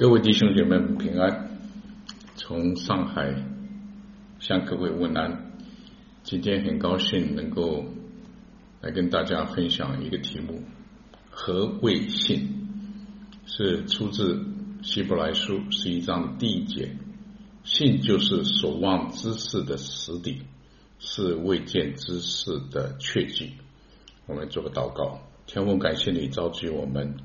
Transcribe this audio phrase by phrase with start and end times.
[0.00, 1.58] 各位弟兄姐妹们平安，
[2.34, 3.34] 从上海
[4.38, 5.52] 向各位问安。
[6.22, 7.84] 今天很高兴能够
[8.80, 10.62] 来跟大家分享一个题目：
[11.28, 12.48] 何谓信？
[13.44, 14.42] 是出自
[14.82, 16.96] 希伯来书十一章第一节。
[17.62, 20.40] 信就是所望之事的实底，
[20.98, 23.50] 是未见之事的确据。
[24.24, 27.16] 我们做个祷告，天父感谢你召集我们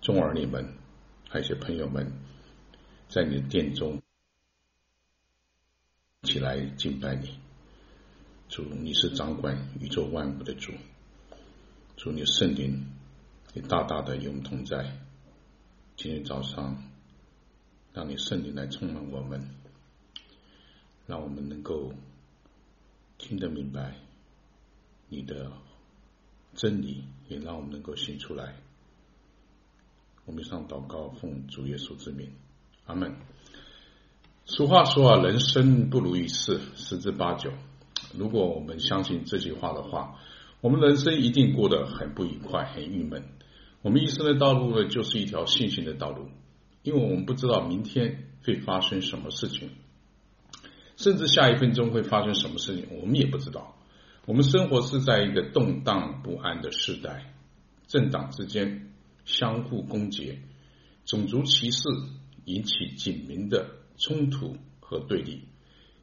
[0.00, 0.79] 众儿女们。
[1.32, 2.12] 还有些朋友们
[3.08, 4.02] 在你的殿中
[6.22, 7.38] 起来敬拜你，
[8.48, 10.72] 主，你是掌管宇宙万物的主，
[11.96, 12.84] 主，你圣灵
[13.54, 14.98] 也大大的与我们同在。
[15.96, 16.82] 今天早上，
[17.92, 19.54] 让你圣灵来充满我们，
[21.06, 21.94] 让我们能够
[23.18, 23.94] 听得明白
[25.08, 25.52] 你的
[26.56, 28.56] 真理，也让我们能够行出来。
[30.30, 32.30] 我们上祷告，奉主耶稣之名，
[32.86, 33.16] 阿门。
[34.44, 37.50] 俗话说啊，人生不如意事十之八九。
[38.16, 40.20] 如果我们相信这句话的话，
[40.60, 43.24] 我们人生一定过得很不愉快、很郁闷。
[43.82, 46.28] 我们一生的道路呢，就是一条信心的道路，
[46.84, 49.70] 因为我们不知道明天会发生什么事情，
[50.96, 53.74] 甚至下一分钟会发生什么事情，我们也不知道。
[54.26, 57.34] 我们生活是在一个动荡不安的时代，
[57.88, 58.89] 政党之间。
[59.30, 60.38] 相互攻讦，
[61.04, 61.82] 种族歧视
[62.46, 65.44] 引起警民的冲突和对立，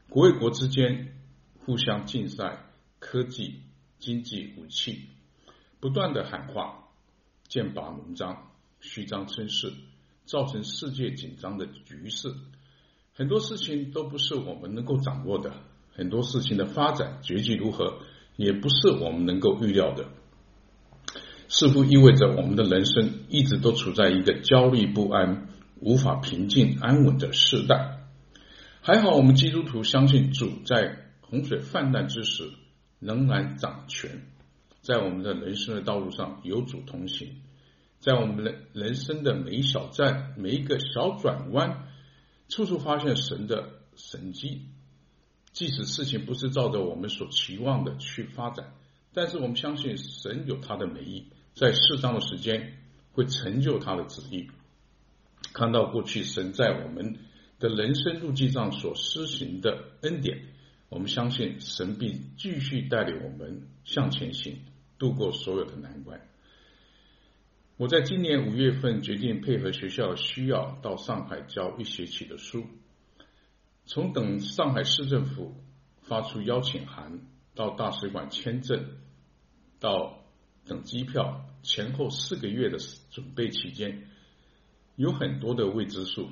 [0.09, 1.13] 国与国之间
[1.59, 3.63] 互相竞赛，科技、
[3.99, 5.09] 经济、武器
[5.81, 6.87] 不断的喊话，
[7.49, 9.73] 剑拔弩张，虚张声势，
[10.23, 12.33] 造成世界紧张的局势。
[13.13, 15.53] 很多事情都不是我们能够掌握的，
[15.91, 17.99] 很多事情的发展结局如何，
[18.37, 20.07] 也不是我们能够预料的。
[21.57, 25.47] 似乎意味着我们的人生一直都处在一个焦虑不安、
[25.79, 28.07] 无法平静安稳的时代。
[28.79, 32.51] 还好，我们基督徒相信主在洪水泛滥之时
[32.99, 34.27] 仍然掌权，
[34.81, 37.41] 在我们的人生的道路上有主同行，
[37.97, 41.87] 在我们的人生的每一小站、每一个小转弯，
[42.49, 44.67] 处处发现神的神迹。
[45.53, 48.73] 即使事情不是照着我们所期望的去发展，
[49.11, 51.31] 但是我们相信神有他的美意。
[51.57, 52.77] 在适当的时间
[53.13, 54.47] 会成就他的旨意。
[55.53, 57.17] 看到过去神在我们
[57.57, 60.39] 的人生路径上所施行的恩典，
[60.89, 64.59] 我们相信神必继续带领我们向前行，
[64.99, 66.21] 度过所有的难关。
[67.77, 72.67] 我在今年五月份决定配合学校需要，到上海教一学期的书。
[73.85, 75.55] 从等上海市政府
[76.01, 77.21] 发出邀请函，
[77.55, 78.97] 到大使馆签证，
[79.79, 80.19] 到
[80.65, 82.77] 等机票前后四个月的
[83.11, 84.07] 准备期间，
[84.95, 86.29] 有很多的未知数，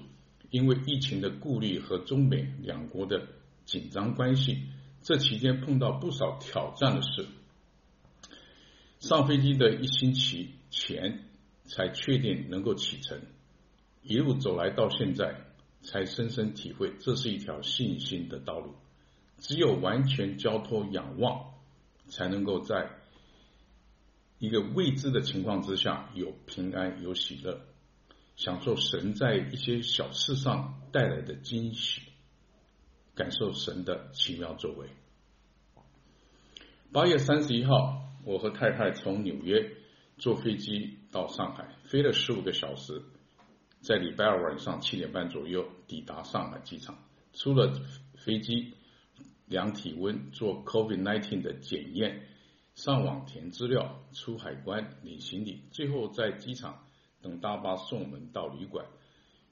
[0.49, 3.27] 因为疫情的顾虑和中美两国的
[3.65, 4.63] 紧张关系，
[5.01, 7.27] 这期间碰到不少挑战的事。
[8.99, 11.25] 上飞机的一星期前
[11.65, 13.19] 才确定能够启程，
[14.01, 15.45] 一路走来到现在，
[15.81, 18.73] 才深深体会这是一条信心的道路，
[19.37, 21.53] 只有完全交托仰望，
[22.07, 22.89] 才能够在。
[24.37, 27.61] 一个未知的情况之下，有平安，有喜乐，
[28.35, 32.01] 享受神在一些小事上带来的惊喜，
[33.15, 34.89] 感受神的奇妙作为。
[36.91, 39.71] 八月三十一号，我和太太从纽约
[40.17, 43.01] 坐飞机到上海，飞了十五个小时，
[43.79, 46.97] 在礼拜二晚上七点半左右抵达上海机场。
[47.33, 47.81] 出了
[48.17, 48.73] 飞机，
[49.45, 52.27] 量体温，做 COVID-19 的检验。
[52.75, 56.85] 上网填资料，出海关领行李，最后在机场
[57.21, 58.85] 等大巴送我们到旅馆。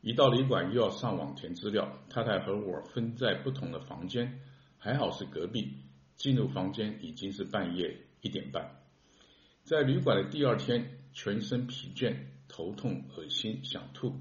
[0.01, 4.41] 一到旅馆又要上网填资料，太太和我分在不同的房间，
[4.78, 5.78] 还好是隔壁。
[6.17, 8.84] 进入房间已经是半夜一点半。
[9.63, 12.16] 在旅馆的第二天，全身疲倦、
[12.47, 14.17] 头痛、恶心、想吐，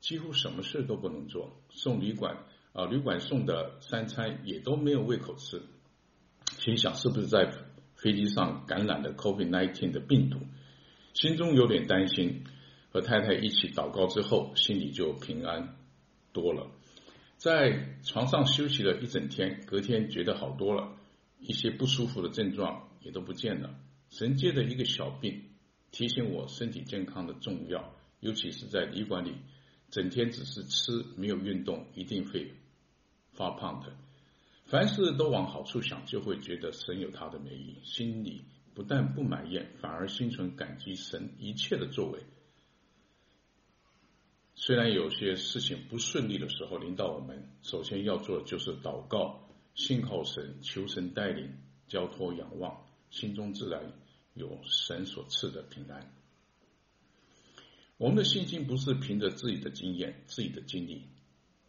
[0.00, 1.62] 几乎什么事都不能做。
[1.68, 2.38] 送旅馆
[2.72, 5.62] 啊，旅馆送的三餐也都没有胃口吃。
[6.58, 7.44] 心想是不是在
[8.04, 10.36] 飞机上感染了 COVID-19 的病毒，
[11.14, 12.44] 心中有点担心。
[12.90, 15.74] 和太太一起祷告之后，心里就平安
[16.32, 16.70] 多了。
[17.38, 20.94] 在床上休息了一整天，隔天觉得好多了，
[21.40, 23.74] 一些不舒服的症状也都不见了。
[24.10, 25.42] 神借的一个小病，
[25.90, 29.32] 提醒我身体健康的重要，尤其是在旅馆里，
[29.90, 32.52] 整天只是吃没有运动，一定会
[33.32, 33.96] 发胖的。
[34.66, 38.44] 凡事都往好处想，就会觉得神有他的美意，心里
[38.74, 42.20] 不但不埋怨，反而心存感激神一切的作为。
[44.56, 53.92] 虽然有些事情不顺利的时候，临到我们，首先要做的就是祷告，信靠神，求神带领，交托仰望，心中自然
[54.32, 56.14] 有神所赐的平安。
[57.96, 61.08] 我们的信心不是凭着自己的经验、自己的经历、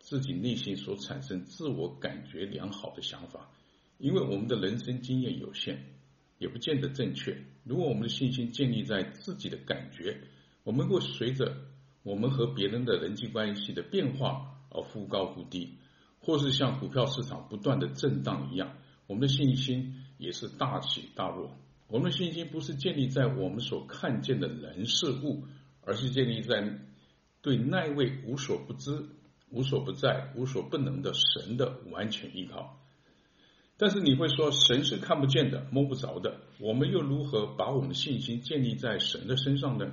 [0.05, 3.49] 自己内心所产生自我感觉良好的想法，
[3.97, 5.83] 因为我们的人生经验有限，
[6.37, 7.35] 也不见得正确。
[7.63, 10.21] 如果我们的信心建立在自己的感觉，
[10.63, 11.57] 我们会随着
[12.03, 15.79] 我们和别人的人际关系的变化而忽高忽低，
[16.19, 18.77] 或是像股票市场不断的震荡一样，
[19.07, 21.57] 我们的信心也是大起大落。
[21.87, 25.45] 我们的信心不是建立在我们所看见的人事物，
[25.81, 26.79] 而是建立在
[27.41, 29.03] 对那位无所不知、
[29.49, 32.81] 无所不在、无所不能的神的完全依靠。
[33.77, 39.91] 但是你会说，神是看不见的、摸不着的，我们又如何把我们的信心建立在神的身上呢？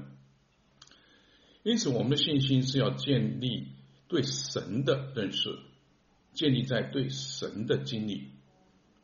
[1.65, 3.69] 因此，我们的信心是要建立
[4.09, 5.59] 对神的认识，
[6.33, 8.29] 建立在对神的经历，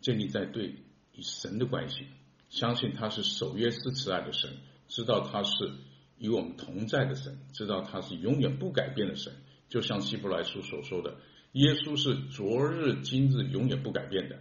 [0.01, 2.07] 建立在对与神的关系，
[2.49, 4.51] 相信他是守约施慈爱的神，
[4.87, 5.73] 知道他是
[6.19, 9.33] 与我们同在的神，知道他是永远不改变的神。
[9.69, 11.17] 就像希伯来书所说的，
[11.53, 14.41] 耶稣是昨日、今日永远不改变的。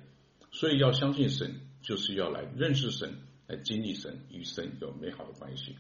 [0.51, 3.13] 所以，要相信神，就是要来认识神，
[3.47, 5.75] 来经历神，与神有美好的关系。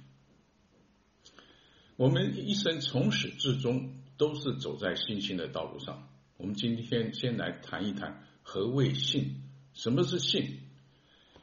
[1.95, 6.07] 我们一生从始至终都是走在信心的道路上。
[6.37, 9.41] 我们今天先来谈一谈何谓信，
[9.73, 10.59] 什么是信？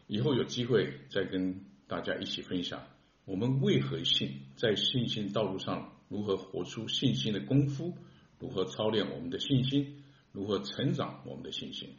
[0.07, 2.87] 以后有机会再跟大家一起分享
[3.25, 7.99] 我们为何信，在信心道路上如何活出信心的功夫，
[8.39, 11.97] 如何操练我们的信心，如何成长我们的信心。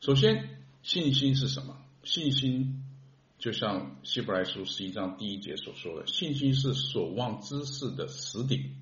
[0.00, 1.82] 首先，信心是什么？
[2.04, 2.82] 信心。
[3.38, 8.74] 就像希伯来书十一章第一节所说的，信心是所望之事的实底。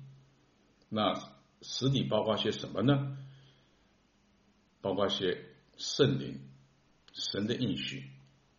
[0.89, 1.13] 那
[1.61, 3.17] 实底包括些什么呢？
[4.81, 5.45] 包括些
[5.77, 6.41] 圣灵、
[7.13, 8.03] 神的应许、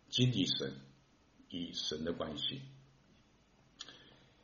[0.09, 0.73] 经历神
[1.51, 2.61] 与神的关系。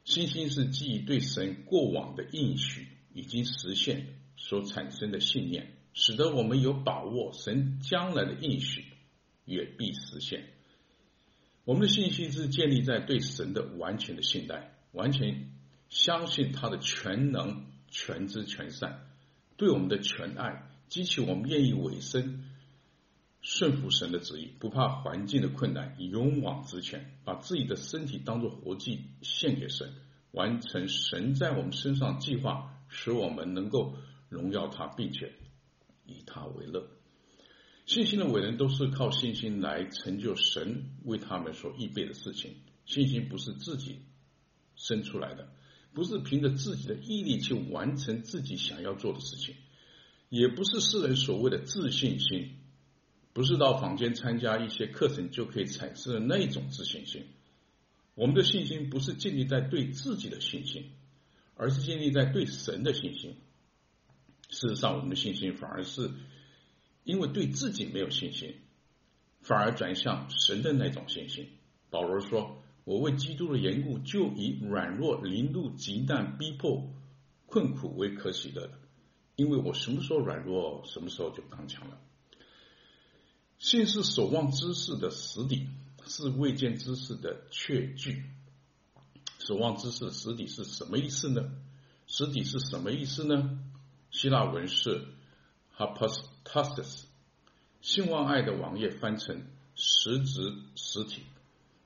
[0.04, 8.84] 信心是基于对神过往的应许已经实现所产生的信念，使得我们有把握神将来的应许
[9.46, 10.46] 也必实现。
[11.66, 15.50] 我们的信心是建立在对神的完全的信赖，完全
[15.90, 19.08] 相信他的全能、全知、全善，
[19.56, 22.44] 对我们的全爱，激起我们愿意委身、
[23.44, 29.94] 顺服神的旨意，不怕环境的困难，勇往直前，把自己的身体当作活祭献给神，
[30.32, 33.96] 完成神在我们身上计划，使我们能够
[34.30, 35.34] 荣耀他，并且
[36.06, 36.88] 以他为乐。
[37.86, 42.56] 信心的伟人都是靠信心来成就神为他们所预备的事情。
[42.86, 44.00] 信心不是自己
[44.78, 45.50] 生出来的，
[45.94, 49.56] 不是凭着自己的毅力去完成自己想要做的事情，
[50.30, 52.56] 也不是世人所谓的自信心，
[53.34, 57.26] 不是到坊间参加一些课程就可以产生的那种自信心。
[58.16, 60.92] 我们的信心不是建立在对自己的信心，
[61.56, 63.36] 而是建立在对神的信心。
[64.50, 66.12] 事实上，我们的信心反而是。
[67.06, 68.56] 因为对自己没有信心，
[69.42, 71.50] 反而转向神的那种信心。
[71.90, 76.94] 保罗说：“我为基督的缘故，就以软弱、凌辱、急难、逼迫、
[77.46, 78.72] 困苦为可喜的，
[79.36, 82.00] 因为我什么时候软弱，什么时候就刚强了。”
[83.64, 85.70] 信是守望之事的实底，
[86.06, 88.26] 是未见之事的确据。
[89.40, 91.50] 守望之事的实底是什么意思呢？
[92.06, 93.58] 实底是什么意思呢？
[94.12, 95.06] 希腊文是
[95.78, 97.06] hapostasis，
[97.80, 100.42] 信望爱的网页翻成实质
[100.76, 101.22] 实体，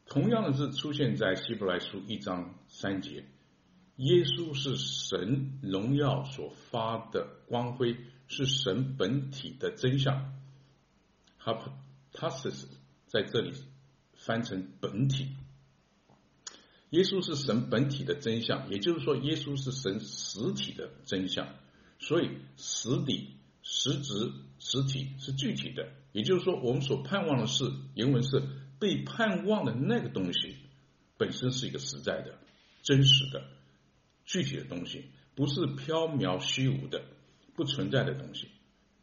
[0.07, 3.23] 同样的字出现在希伯来书一章三节。
[3.97, 7.95] 耶稣是神荣耀所发的光辉，
[8.27, 10.33] 是神本体的真相。
[11.47, 12.65] Hypostasis
[13.07, 13.53] 在这里
[14.13, 15.29] 翻成本体，
[16.89, 21.47] 耶稣是神本体的真相，也就是说，耶稣是神实体的真相。
[21.99, 23.33] 所以实底。
[23.69, 28.41] 实质实体是具体的，也就是说，我们所盼望的是原文是
[28.79, 30.55] 被盼望的那个东西
[31.17, 32.39] 本身是一个实在的、
[32.81, 33.43] 真实的、
[34.23, 37.03] 具体的东西，不是飘渺虚无的、
[37.57, 38.47] 不存在的东西。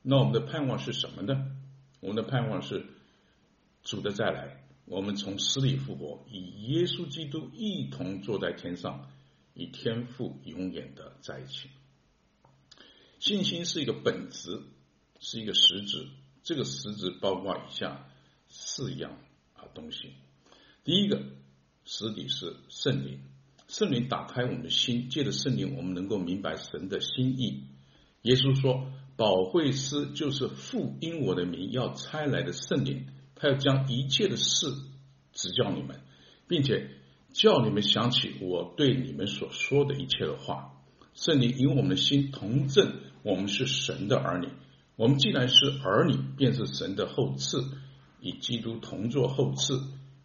[0.01, 1.55] 那我们的盼望是什么呢？
[2.05, 2.85] 我们的盼望是
[3.83, 9.11] 主的再来，我们从死里复活，与耶稣基督一同坐在天上，
[9.55, 11.71] 与天父永远的在一起。
[13.21, 14.61] 信心是一个本质，
[15.19, 16.07] 是一个实质。
[16.43, 18.07] 这个实质包括以下
[18.49, 19.19] 四样
[19.55, 20.13] 啊东西。
[20.85, 21.25] 第一个
[21.87, 23.21] 实体是圣灵，
[23.67, 27.65] 圣灵打开我们的心，借着圣灵，我们能够明白神的心意。
[28.21, 34.67] 耶稣说：“保惠师就是父因我的名要差来的圣灵，他要将一切的事
[35.33, 36.01] 指教你们，
[36.49, 36.91] 并且
[37.33, 40.73] 叫你们想起我对你们所说的一切的话。
[41.15, 44.49] 圣灵与我们的心同证，我们是神的儿女。
[44.97, 45.55] 我们既然是
[45.85, 47.65] 儿女，便是神的后嗣，
[48.21, 49.81] 与基督同作后嗣，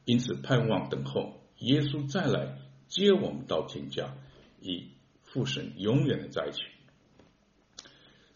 [0.05, 2.57] 因此盼望等候耶稣再来。”
[2.89, 4.15] 接我们到天家，
[4.63, 4.87] 与
[5.21, 6.63] 父神永远的在一起。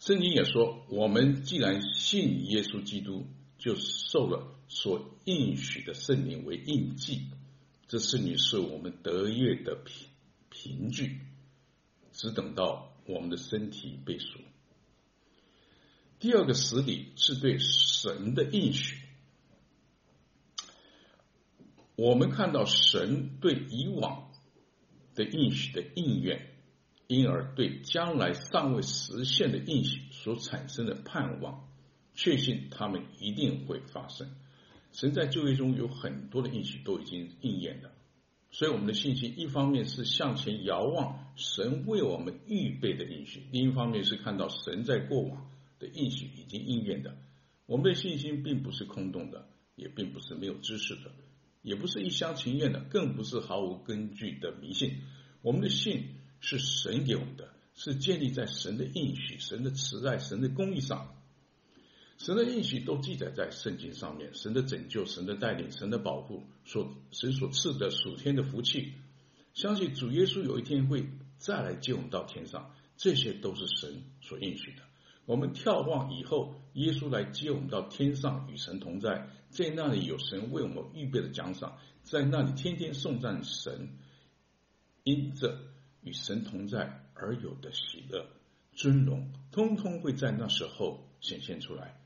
[0.04, 7.22] 圣经也说，我们既然信耶稣基督，就受了所应许的圣灵为印记。
[7.88, 10.08] 这圣灵是我们得业的凭
[10.50, 11.20] 凭据，
[12.12, 14.40] 只等到我们的身体被赎。
[16.18, 18.98] 第二个实底是对神的应许。
[21.96, 24.30] 我们看到神对以往。
[25.14, 26.53] 的应许的应愿，
[27.06, 31.68] 因而对将来尚未实现的应许所产生的盼望，
[32.14, 34.28] 确信他们一定会发生。
[34.92, 37.90] 神在旧约中有很多的应许都已经应验了，
[38.50, 47.16] 所以我们的信心一方面是向前遥望神为我们预备的应许，另一方面是看到神在过往的应许已经应验的。
[47.66, 51.10] 我们的信心并不是空洞的，也并不是没有知识的。
[51.62, 54.98] 也不是一厢情愿的，更不是毫无根据的迷信。
[55.40, 56.08] 我们的信
[56.46, 61.16] 是神给我们的，是建立在神的应许、神的慈爱、神的公义上。
[62.18, 68.92] 神的应许都记载在圣经上面，神的拯救、神的带领、神的保护，所神所赐的属天的福气。
[69.54, 71.08] 相信主耶稣有一天会
[71.38, 74.82] 再来接我们到天上，这些都是神所应许的。
[75.24, 83.88] 我们眺望以后，耶稣来接我们到天上，与神同在，在那里有神为我们预备的奖赏，在那里天天颂赞神，
[85.04, 85.58] 因着
[86.04, 88.26] 与神同在而有的喜乐、
[88.72, 92.00] 尊荣，通通会在那时候显现出来。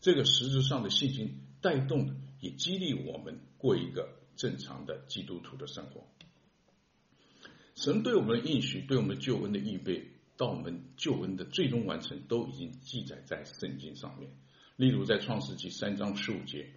[0.00, 6.06] 这个实质上的信心带动，也激励我们过一个正常的基督徒的生活。
[7.74, 10.10] 神对我们的应许，对我们救恩的预备。
[10.36, 14.30] 到我们救恩的最终完成，都已经记载在圣经上面。
[14.76, 16.70] 例如在创世纪三章十五节，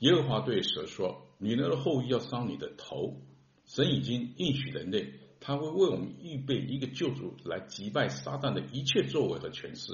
[0.00, 3.22] 耶和华对蛇说：“女人的后裔要伤你的头。”
[3.64, 5.14] 神已经应许人类，
[5.46, 9.92] 他会为我们预备一个救主来击败撒旦的一切作为和权势。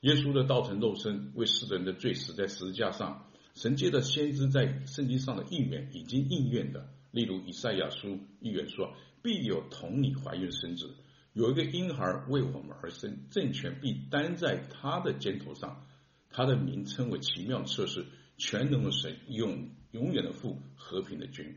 [0.00, 3.30] 耶稣的道成肉身，为世人的罪死在十字架上。
[3.54, 8.92] 神接着先知在圣经上的预言已经应验的，例如以赛亚书预言说
[9.22, 10.96] ：“必有童女怀孕生子。”
[11.32, 15.86] 有一个婴孩为我们而生，政权必担在他的肩头上，
[16.28, 18.04] 他的名称为奇妙策士，
[18.36, 21.56] 全能的神，永永远的父，和平的君。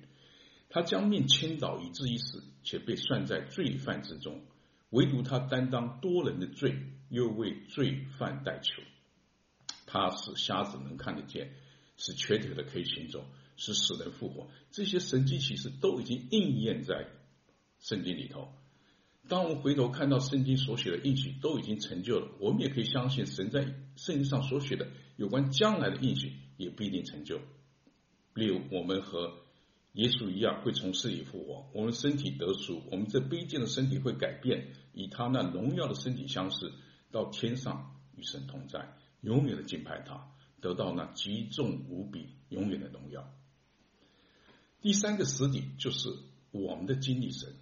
[0.73, 4.41] 他将命倾倒，以至一死，且被算在罪犯之中。
[4.89, 6.75] 唯独他担当多人的罪，
[7.09, 8.81] 又为罪犯代求。
[9.85, 11.53] 他使瞎子能看得见，
[11.95, 13.23] 使瘸腿的可以行走，
[13.55, 14.49] 使死人复活。
[14.71, 17.07] 这些神迹奇事都已经应验在
[17.79, 18.51] 圣经里头。
[19.27, 23.61] 当我们回头看到圣经所写的应许都已经成就了，我们也可以相信神在
[23.95, 24.87] 圣经上所写的
[25.17, 27.39] 有关将来的应许也不一定成就。
[28.33, 29.42] 例如，我们和
[29.93, 36.71] 耶稣一样会从死里复活，我们身体得赎，我们这卑贱的身体会改变，与他那荣耀的身体相似，
[37.11, 40.31] 到天上与神同在，永远的敬拜他，
[40.61, 43.31] 得到那极重无比、永远的荣耀。
[44.81, 46.09] 第三个实底就是
[46.51, 47.55] 我们的经历神。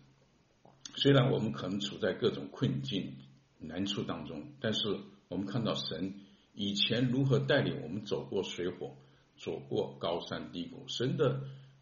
[0.96, 3.18] 虽然我们可能处在各种困境、
[3.60, 4.82] 难处当中，但是
[5.28, 6.16] 我们看到神
[6.54, 8.96] 以前如何带领我们走过水火，
[9.38, 11.42] 走过高山低谷，神的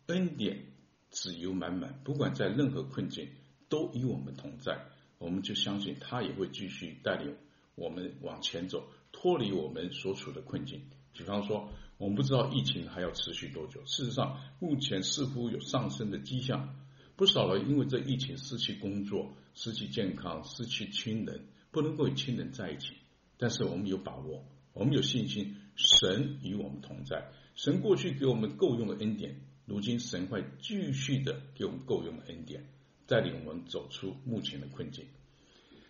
[0.10, 0.66] 恩典
[1.12, 3.30] 自由满满，不管在任何困境
[3.70, 4.86] 都与我们同在，
[5.20, 7.36] 我们就相信他也会继续带领
[7.76, 10.82] 我们往前走，脱离我们所处的困境。
[11.14, 16.76] 比方说，我们不知道疫情还要持续多久，事实上目前似乎有上升的迹象。
[17.16, 22.96] 不少人因为这疫情失去工作、失去健康、失去亲人，不能够与亲人在一起。
[23.38, 27.30] 但是我们有把握，我们有信心，神与我们同在。
[27.56, 32.68] 神过去给我们够用的恩典，如今神会继续的给我们够用的恩典，
[33.06, 35.06] 带领我们走出目前的困境。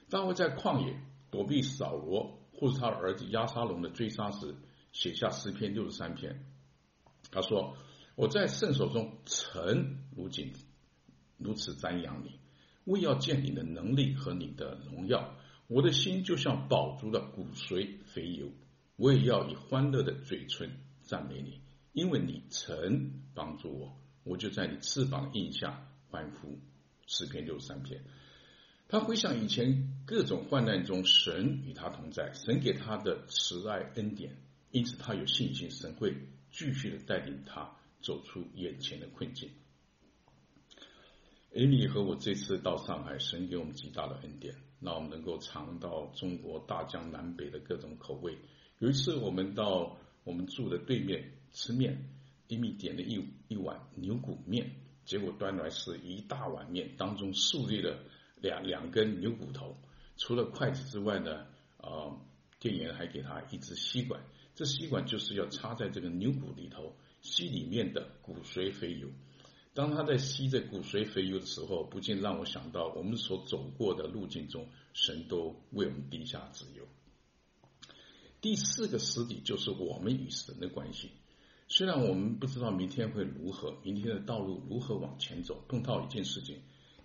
[0.10, 1.00] 大卫在旷野
[1.32, 4.54] 躲避扫罗或是他的儿子押沙龙的追杀时，
[4.92, 6.46] 写下诗篇六十三篇。
[7.32, 7.78] 他说
[8.16, 10.52] ：“我在圣手中曾如今。”
[11.40, 12.38] 如此瞻仰你，
[12.84, 18.52] 为要见你的能力和你的荣耀，我的心就像饱足的骨髓肥油。
[18.98, 20.70] 我也要以欢乐的嘴唇
[21.02, 21.62] 赞美你，
[22.00, 26.58] 因为你曾帮助我，我就在你翅膀印下欢呼
[27.06, 28.01] 诗篇六十三篇。
[28.88, 34.38] 他回想以前各种患难中，神与他同在，神给他的慈爱恩典，
[34.72, 36.15] 因此他有信心，神会
[36.50, 37.70] 继续的带领他
[38.01, 39.50] 走出眼前的困境。
[41.53, 48.38] 艾米和我这次到上海，神给我们极大的恩典，让我们能够尝到中国大江南北的各种口味。
[48.77, 52.10] 有一次，我们到我们住的对面吃面，
[52.50, 54.72] 艾米点了一一碗牛骨面，
[55.06, 58.00] 结果端来是一大碗面，当中竖立了
[58.41, 59.77] 两两根牛骨头。
[60.18, 61.46] 除了筷子之外呢，
[61.77, 62.20] 呃，
[62.60, 64.22] 店员还给他一支吸管，
[64.56, 69.08] 这吸管就是要插在这个牛骨里头，吸里面的骨髓肥油。
[69.74, 76.79] 当他在吸着骨髓肥油的时候，不禁让我想到我们所走过的路径中，神都为我们定下旨意。
[78.41, 81.12] 第四个实体就是我们与神的关系。
[81.72, 86.62] 虽然我们不知道明天会如何，明天的道路如何往前走，碰到一件事情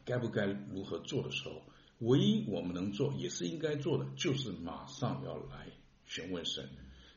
[0.07, 1.63] 该不该如何做的时候，
[1.99, 5.69] 唯一我们能做也是应该做的，就是马上要来
[6.07, 6.67] 询问神。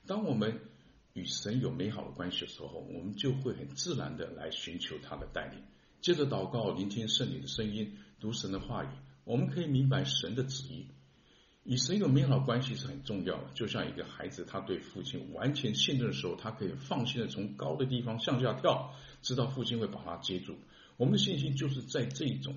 [0.06, 0.60] 当我们
[1.14, 5.64] 与神有美好的关系的时候，我们就会很自然的来寻求他的带领，
[6.02, 8.90] 接着祷告，聆听圣灵的声音，读神的话语，
[9.24, 10.88] 我们可以明白神的旨意。
[11.68, 20.56] 与神有美好关系是很重要的，就像一个孩子，他对父亲完全信任的时候，他可以放心的从高的地方向下跳，知道父亲会把他接住。
[20.96, 22.56] 我们的信心就是在这种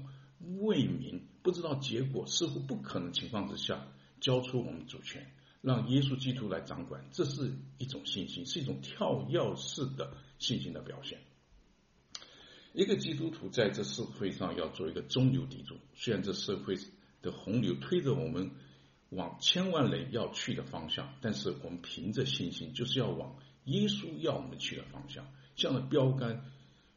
[0.60, 3.88] 未明、不知道结果、似乎不可能情况之下，
[4.20, 5.26] 交出我们主权。
[5.60, 11.18] 让耶稣基督来掌管，这是一种信心，是一种跳跃式的信心的表现。
[12.72, 16.78] 一个基督徒在这社会上要做一个中流砥柱，虽然这社会
[17.20, 18.52] 的洪流推着我们
[19.10, 26.44] 往千万人要去的方向，但是我们凭着信心，就是要往耶稣要我们去的方向，向着标杆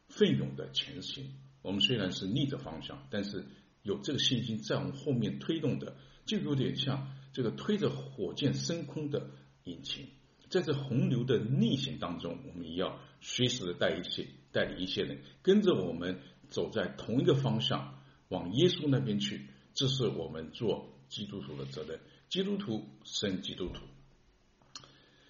[0.08, 1.34] 奋勇的前行。
[1.62, 3.44] 我们虽然是逆着方向，但是
[3.82, 7.14] 有这个信心在我们后面推动的，就有点像。
[7.34, 9.28] 这个推着火箭升空的
[9.64, 10.06] 引擎，
[10.50, 19.48] 在这洪流的逆行当中，我们要随时的带一些带领一些人跟着我们走在同一个方向，往耶稣那边去。
[19.74, 22.00] 这是我们做基督徒的责任。
[22.28, 23.84] 基督徒生基督徒，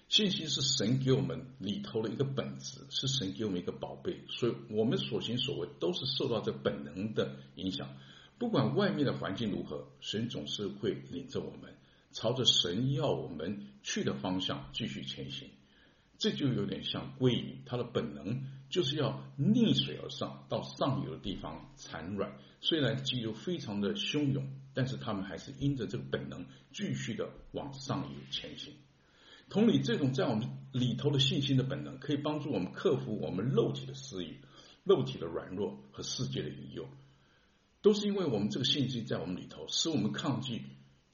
[0.09, 7.95] 信心是神给我们里头的一个本质，是神给我们一个宝贝，所以我们所行所为都是受到这本能的影响。
[8.39, 11.75] 不管外面的环境如何，神总是会领着我们。
[12.11, 15.49] 朝着神要我们去的方向继续前行，
[16.17, 22.39] 这就有点像鲑鱼，它的本能就是要逆水而上，到上游的地方产卵。
[22.61, 28.75] 虽然激流非常的汹涌，但是他们还是因着这个本能继续的往上游前行。
[29.49, 34.39] 同理，这种在我们里头的信心的本能，可以帮助我们克服我们肉体的私欲、
[34.83, 36.87] 肉体的软弱和世界的引诱，
[37.81, 40.61] 都是因为我们这个信心在我们里头，使我们抗拒。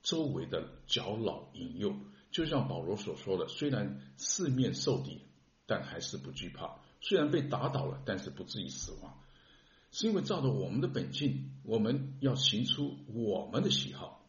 [0.04, 1.95] 周围的搅扰引诱，
[2.32, 5.21] 就像保罗所说的：“虽然四面受敌，
[5.67, 9.20] 但还是不惧怕；虽然被打倒了，但是不至于死亡。”
[9.91, 14.25] 是因为照着我们的本性，我们要行出我们的喜好，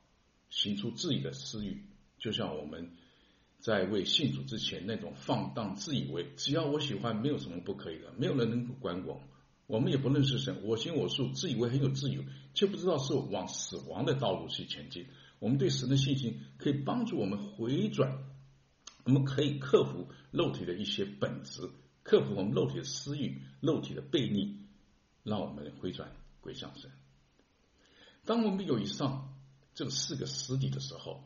[0.50, 1.84] 行出自己的私欲。
[2.18, 2.90] 就像我们
[3.60, 9.22] 在为信主之前那种放荡、自以为只要我喜欢，没有什么不可以的，没有人能够管我。
[9.68, 12.22] 我们也不认识神，我行我素，自以为很有自由，
[12.54, 15.06] 却不知道是往死亡的道路去前进。
[15.38, 18.18] 我们对神的信心可以帮助我们回转，
[19.04, 21.70] 我们可以克服肉体的一些本质，
[22.02, 24.61] 克服我们肉体的私欲、肉体的悖逆，
[25.22, 26.90] 让我们回转归向神。
[28.24, 29.34] 当我们有以上
[29.74, 31.24] 这四个实底的时候，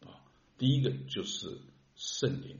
[0.00, 0.24] 啊，
[0.56, 1.60] 第一个就是
[1.96, 2.58] 圣灵，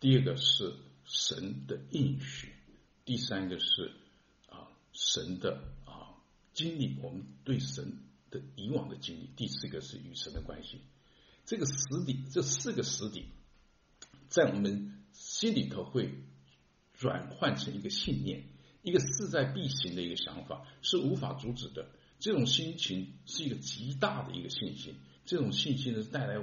[0.00, 2.52] 第二个是神的应许，
[3.04, 3.92] 第三个是
[4.48, 6.16] 啊神的啊
[6.52, 7.98] 经历，我们对神。
[8.32, 10.80] 的以往的经历，第四个是与神的关系。
[11.44, 11.74] 这个实
[12.06, 13.26] 底，这四个实底，
[14.30, 16.14] 在我们心里头会
[16.94, 18.48] 转换成一个信念，
[18.82, 21.86] 一个势在必行的一个想法，是无法阻止的。
[22.18, 26.34] 这种心情是一个极大的一个信心，这种信心呢，带来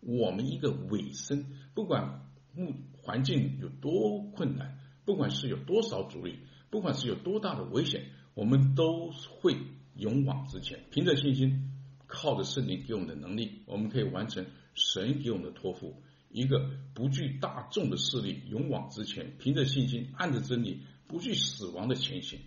[0.00, 1.46] 我们一个尾声。
[1.74, 6.38] 不管目环境有多困难，不管是有多少阻力，
[6.70, 9.56] 不管是有多大的危险，我们都会。
[9.94, 11.70] 勇往直前，凭着信心，
[12.06, 16.02] 靠着圣灵给我们的能力，我们可以完成神给我们的托付。
[16.30, 20.80] 一个不惧大众的势力，勇往直前，凭着信心，按着真理，
[21.12, 22.40] 不惧死亡的前行。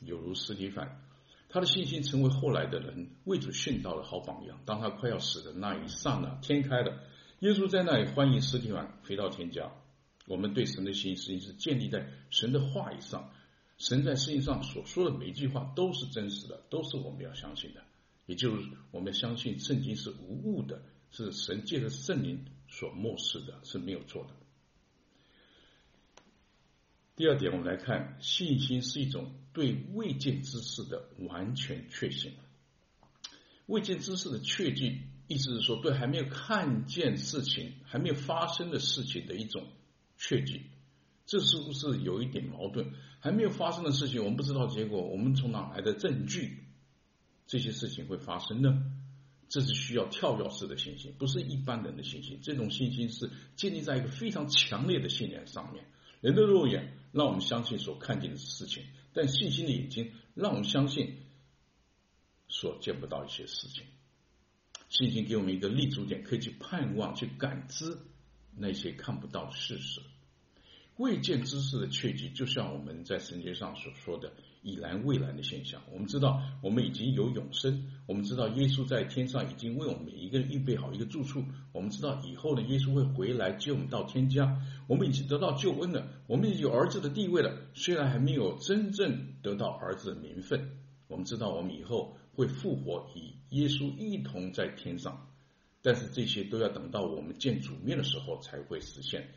[0.00, 1.04] 有如司提反，
[1.50, 4.58] 他的信心成为后来的人为主殉道的好榜样。
[4.64, 6.98] 当他快要死的那一刹那，天开了，
[7.40, 9.70] 耶稣在那里欢迎司提反回到天家。
[10.26, 13.30] 我们对神的信心是建立在神的话语上。
[13.76, 17.82] 神在圣经上所说的每一句话都是真实的，都是我们要相信的。
[18.24, 24.30] 也就是我们相信圣经是无误的，是神借着圣灵所默示的，是没有错的。
[27.22, 32.32] 第二点，我们来看，信心是一种对未见之事的完全确信。
[33.66, 39.68] 未见之事的确据，意思是说，对还没有看见事情、还没有发生的事情的一种
[40.18, 40.62] 确据。
[41.24, 42.90] 这是不是有一点矛盾？
[43.20, 46.64] 还没有发生的事情，我们不知道结果，我们从哪来的证据？
[47.46, 48.82] 这些事情会发生呢？
[49.48, 52.40] 这是需要跳跃式的信心，不是一般人的信心。
[52.42, 55.84] 这种信心是建立在一个非常强烈的信念上面。
[56.20, 61.18] 人的肉眼让我们相信所看见的事情，但信心的眼睛让我们相信。
[62.48, 63.86] 所见不到一些事情，
[64.90, 67.96] 信心给我们一个立足点，可以去盼望、去感知
[68.54, 70.02] 那些看不到的事实。
[70.98, 75.82] 未见之事的确据，就像我们在圣经上所说的已然未然的现象。
[75.92, 77.72] 我们知道，我们已经有永生；
[78.06, 81.40] 我们知道，耶稣在天上已经为我们每一个人预备好一个住处；
[81.72, 84.60] 我们知道，以后呢，耶稣会回来接我们到天家。
[84.86, 90.78] 我们已经得到救恩了，我们已经有儿子的地位了，虽然还没有真正得到儿子的名分。
[91.08, 92.16] 我们知道，我们以后。
[92.34, 95.28] 会复活，与耶稣一同在天上，
[95.82, 99.28] 但是这些都要等到我们见主面的时候才会实现，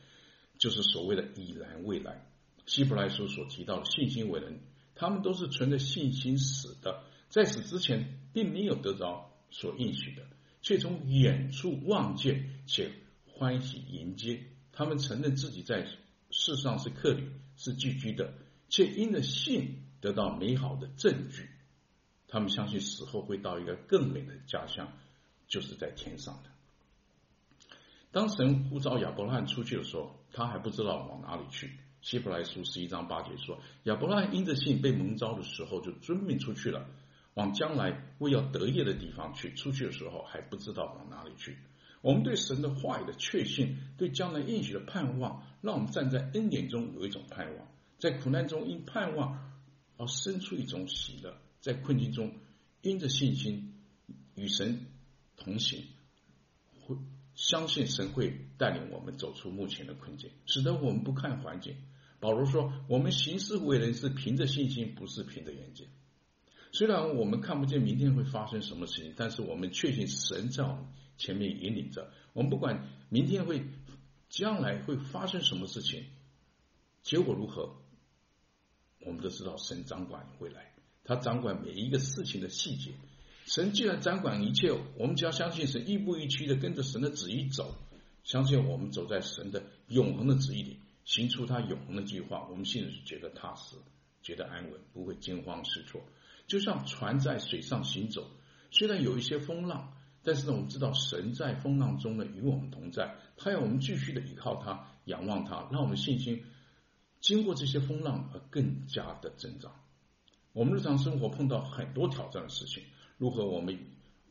[0.57, 2.25] 就是所谓的已然未来。
[2.65, 4.61] 希伯来书所提到的信心为人，
[4.95, 10.25] 他们都是存着信心死的，在死之前并没有得着所应许的，
[10.61, 12.91] 却从远处望见，且
[13.27, 14.41] 欢喜迎接。
[14.71, 15.87] 他们承认自己在
[16.31, 18.33] 世上是客旅，是寄居的，
[18.69, 21.49] 却因着信得到美好的证据。
[22.27, 24.91] 他们相信死后会到一个更美的家乡，
[25.47, 26.49] 就是在天上的。
[28.11, 31.77] 当神呼召亚伯拉罕出去的时候，他还不知道往哪里去。
[32.05, 36.87] 希伯来书十一章八节说，亚伯拉因着信被蒙召的时候，就遵命出去了，
[37.33, 39.51] 往将来为要得业的地方去。
[39.55, 41.57] 出去的时候还不知道往哪里去。
[42.01, 49.55] 我们对神的话语的确信，对将来应许的盼望，让我们站在恩典中有一种盼望，在苦难中因盼望
[49.97, 51.35] 而生出一种喜乐。
[51.59, 52.35] 在困境中，
[52.83, 53.81] 因着信心
[54.35, 54.85] 与神
[55.37, 55.83] 同行，
[56.81, 56.95] 会
[57.33, 61.75] 相信神会带领我们走出目前的困境，使得我们不看环境。
[62.25, 65.85] 保罗说：“我们行事为人是凭着信心，不是凭着眼睛。
[66.71, 70.87] 虽然我们看不见明天会发生什么事情，但是我们确信神在我们
[71.19, 72.11] 前面引领着。
[72.33, 73.63] 我们不管明天会、
[74.27, 76.05] 将来会发生什么事情，
[77.03, 77.75] 结果如何，
[79.01, 80.73] 我们都知道神掌管未来。”
[81.05, 82.89] 他掌管每一个事情的细节，
[83.45, 87.75] 神既然掌管一切，我们只要相信神，亦步亦趋的跟着神的旨意走，
[88.23, 93.77] 相信我们走在神的永恒的旨意里，行出他永恒的计划，我们心里是觉得踏实，
[94.21, 96.01] 觉得安稳，不会惊慌失措。
[96.47, 98.27] 就像船在水上行走，
[98.71, 106.43] 虽然有一些风浪，但是呢，我们知道神在风浪中呢与我们同在，他要我们继续的依靠他，仰望他，让我们信心
[107.21, 109.71] 经过这些风浪而更加的增长。
[110.53, 112.83] 我们日常生活碰到很多挑战的事情，
[113.17, 113.77] 如何我们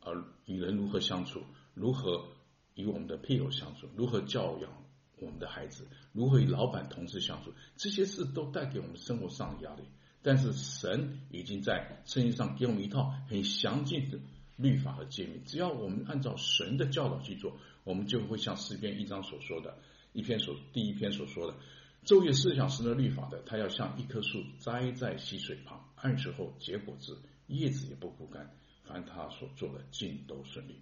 [0.01, 0.11] 呃
[0.45, 1.41] 与人如何相处，
[1.73, 2.27] 如何
[2.73, 4.69] 与我们的配偶相处，如何教养
[5.17, 9.83] 我们的孩子，如何与老板同事相处，这些事都带给我们生活上的压力。
[10.21, 14.17] 但是神已经在圣经上给我们一套很详尽的
[14.55, 19.77] 律法和诫命，只要我们按照神的教导去做，我们就会像诗篇一章所说的，
[20.13, 21.57] 一篇所第一篇所说的。
[22.05, 28.55] 昼夜思想神的律法的，他要像一棵树栽在溪水旁，按时候结果子，叶子也不枯干。
[28.83, 30.79] 凡他所做的，尽都顺利。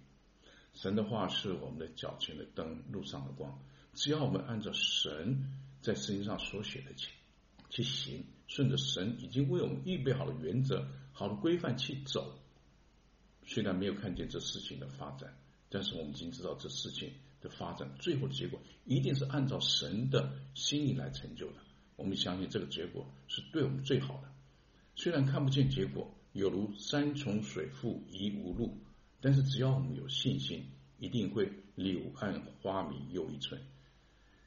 [0.74, 3.58] 神的话是我们的脚前的灯，路上的光。
[3.94, 7.10] 只要我们按照神在圣经上所写的去
[7.70, 12.38] 去行，顺着神已经为我们预备好的原则、好的规范去走，
[13.44, 15.36] 虽然没有看见这事情的发展，
[15.68, 17.12] 但是我们已经知道这事情。
[17.44, 21.56] 的发展，最后的结果一定是按照神的心意来成就的。
[21.94, 24.32] 我们相信这个结果是对我们最好的。
[24.96, 28.78] 虽然看不见结果，有如山重水复疑无路，
[29.20, 30.64] 但是只要我们有信心，
[30.98, 33.60] 一定会柳暗花明又一村。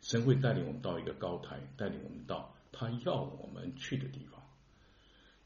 [0.07, 4.41] 神会带领我们到一个高台，带领我们到他要我们去的地方。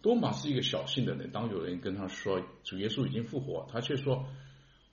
[0.04, 4.24] 多马是一个小信的人，当有人跟他说主耶稣已经复活，他却说。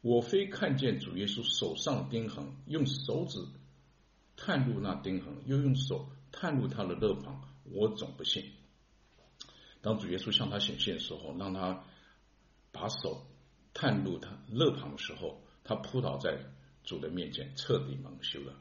[0.00, 3.44] 我非看见主耶稣手上钉痕，用手指
[4.36, 8.44] 探入那钉痕，又用手探入他的肋旁，我总不信。
[9.82, 11.82] 当主耶稣向他显现的时候，让他
[12.70, 13.26] 把手
[13.74, 16.38] 探入他肋旁的时候，他扑倒在
[16.84, 18.54] 主的面前，彻底蒙羞了。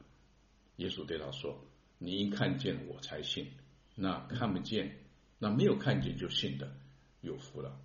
[0.78, 1.64] 耶稣对他说
[2.00, 3.52] ：“你一看见我才信，
[3.96, 4.98] 那看不见
[5.38, 6.76] 那没有看见就信的
[7.22, 7.80] 有福了。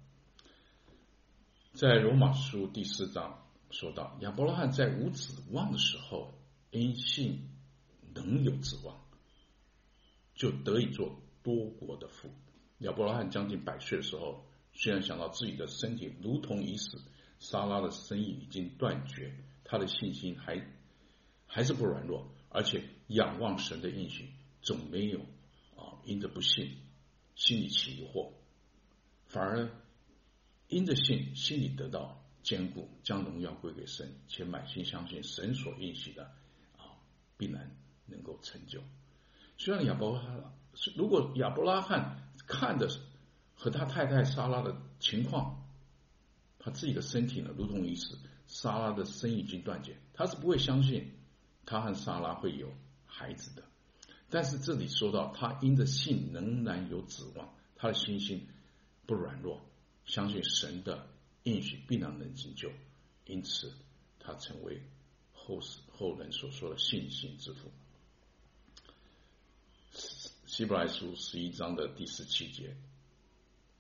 [1.73, 6.35] 在罗马书第四章说到，亚伯拉罕在无指望的时候，
[6.71, 7.49] 因信
[8.15, 9.03] 能有指望，
[10.35, 12.31] 就得以做多国的父。
[12.79, 17.01] 亚伯拉罕将近百岁的时候，虽然想到自己的身体如同已死，
[17.39, 20.63] 撒拉的生意已经断绝，他的信心还
[21.47, 24.29] 还是不软弱，而且仰望神的应许，
[24.61, 25.21] 总没有
[25.75, 26.77] 啊因着不信
[27.35, 28.31] 心里起疑惑，
[29.27, 29.71] 反而
[30.69, 36.25] 因着信心里得到坚固，将荣耀归给神，且满心相信神所应许的
[36.77, 37.01] 啊
[37.37, 37.75] 必然
[38.07, 38.83] 能够成就。
[39.57, 40.53] 虽然亚伯拉罕，
[40.97, 42.89] 如果亚伯拉罕看的
[43.55, 45.69] 和他太太撒拉的情况，
[46.59, 51.13] 他自己的身体呢如同已死，撒拉的身已经断绝，他是不会相信
[51.65, 52.73] 他和撒拉会有
[53.07, 53.63] 孩子的。
[54.31, 58.49] 但是这里说到，他因着信仍然有指望，他的信心
[59.07, 59.61] 不软弱，
[60.07, 61.07] 相信神的
[61.43, 62.71] 应许必然能成就，
[63.27, 63.73] 因此
[64.19, 64.83] 他成为
[65.33, 67.71] 后世后人所说的信心之父。
[70.47, 72.75] 希伯来书十一章的第十七节，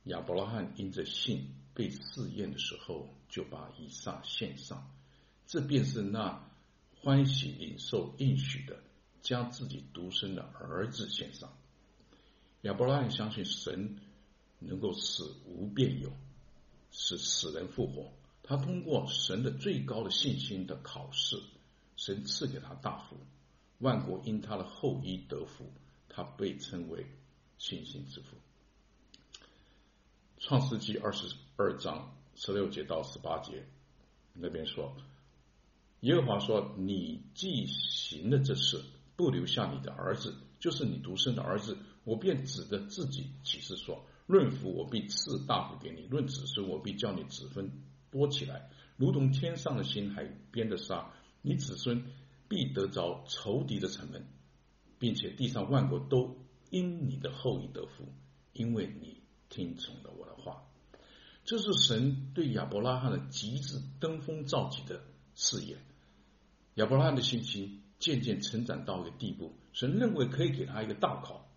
[0.05, 4.90] 亚伯拉罕因着信被试验的时候，就把以撒献上，
[5.47, 6.51] 这便是那
[7.03, 8.81] 欢喜领受应许的，
[9.23, 11.53] 将自己独生的儿子献上。
[12.61, 13.99] 亚伯拉罕相信神
[14.61, 16.12] 能够使无变有，
[16.93, 18.12] 使死人复活。
[18.45, 21.43] 他通过神的最高的信心的考试，
[21.97, 23.17] 神赐给他大福，
[23.79, 25.73] 万国因他的后裔得福。
[26.09, 27.07] 他被称为
[27.59, 28.37] 信心之父。
[30.38, 33.67] 创世纪二十二章十六节到十八节
[34.35, 34.95] 那边说，
[36.03, 38.81] 耶和华说：“你既行了这事，
[39.17, 47.71] 不留下你的儿子，就是你独生的儿子，我便指着自己起誓说：论福，我必赐大福给你；论子孙，我必叫你子孙
[48.11, 51.12] 多起来，如同天上的星，海边的沙。
[51.41, 52.05] 你子孙
[52.49, 54.27] 必得着仇敌的城门。”
[54.99, 58.07] 并且地上万国都因你的后裔得福，
[58.53, 60.62] 因为你听从了我的话。
[61.45, 65.03] 这是神对亚伯拉罕的极致登峰造极的
[65.35, 65.79] 誓言。
[66.75, 71.49] 亚伯拉罕的信心渐渐成长到一个地步，神认为可以给他一个大考。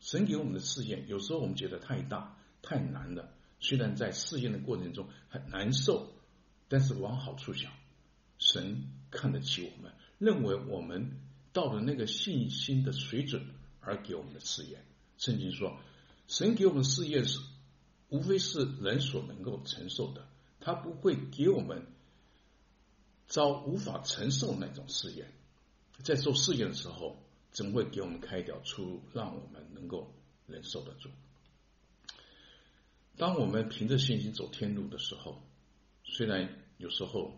[0.00, 3.32] 神给我们的试验，有时候我们觉得太大太难了。
[3.60, 6.12] 虽然在试验的过程中很难受，
[6.68, 7.70] 但是往好处想，
[8.38, 11.18] 神看得起我们，认为我们。
[11.54, 13.44] 到了那个信心的水准
[13.80, 14.86] 而给我们的试验，
[15.18, 15.78] 圣经说，
[16.26, 17.38] 神给我们的试验是
[18.08, 20.26] 无非是人所能够承受的，
[20.60, 21.84] 他不会给我们
[23.32, 25.32] 遭无法承受那种试验。
[26.04, 27.16] 在受试验的时候，
[27.50, 30.12] 总会给我们开一条出路，让我们能够
[30.46, 31.08] 忍受得住。
[33.16, 35.42] 当我们凭着信心走天路的时候，
[36.04, 37.32] 虽然有时候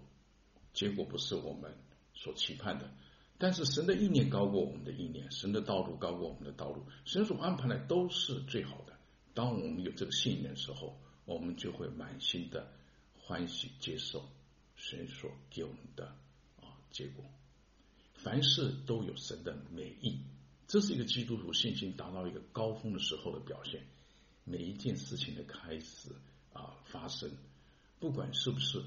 [0.73, 1.73] 结果不是我们
[2.13, 2.91] 所期盼的。
[3.39, 8.97] 但是神的意念高过我们的意念，神的道路高过我们的道路，神所安排的都是最好的。
[9.33, 12.73] 当我们有这个信念的时候，我们就会满心的
[13.17, 14.29] 欢喜接受
[14.89, 16.07] 神所给我们的
[16.61, 17.25] 啊结果。
[18.15, 20.21] 凡事都有神的美意，
[20.67, 23.87] 这是一个基督徒信心达到一个高峰的时候的表现。
[24.45, 26.11] 每一件事情的开始
[26.53, 27.31] 啊发生，
[27.99, 28.83] 不管是不是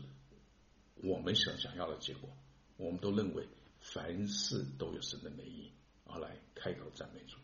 [0.95, 2.29] 我们想想要的结果，
[2.77, 3.47] 我们都认为。
[3.79, 5.71] 凡事都有神的美意，
[6.05, 7.37] 而来开口赞美主。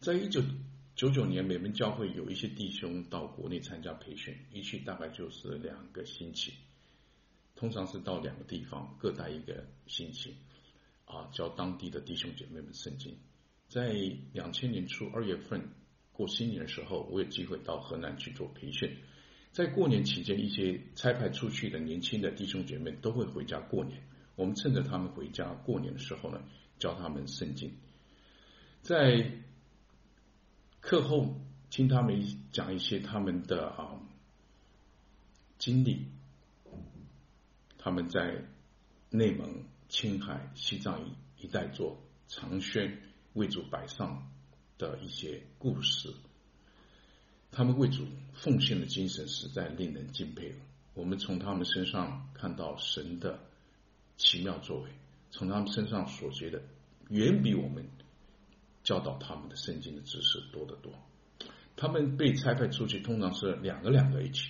[0.00, 0.40] 在一九
[0.96, 6.54] 九九年，美门教会有一些弟兄到国内参加培训，一去大概就是两个星期，
[7.54, 10.34] 通常是到两个地方各待一个星期，
[11.04, 13.14] 啊，教当地的弟兄姐妹们圣经。
[13.68, 13.92] 在
[14.32, 15.68] 两千年初二月份
[16.12, 18.96] 过新年的时候，我有机会到河南去做培训。
[19.52, 24.02] 在过年期间，一些差派出去的年轻的弟兄姐妹都会回家过年。
[24.34, 26.42] 我们趁着他们回家过年的时候呢，
[26.78, 27.70] 教他们圣经。
[28.80, 29.30] 在
[30.88, 31.34] 课后
[31.68, 34.00] 听他们讲一些他们的啊
[35.58, 36.06] 经历，
[37.76, 38.44] 他们在
[39.10, 44.30] 内蒙、青海、西藏一一带做长宣为主摆上
[44.78, 46.14] 的一些故事，
[47.50, 50.54] 他们为主奉献的精神实在令人敬佩。
[50.94, 53.40] 我们从他们身上看到神的。
[54.18, 54.90] 奇妙作为，
[55.32, 56.62] 从他们身上所学的，
[57.10, 57.86] 远比我们
[58.86, 60.92] 教导他们的圣经的知识多得多。
[61.74, 64.48] 他们被差派出去，通常是两个两个一起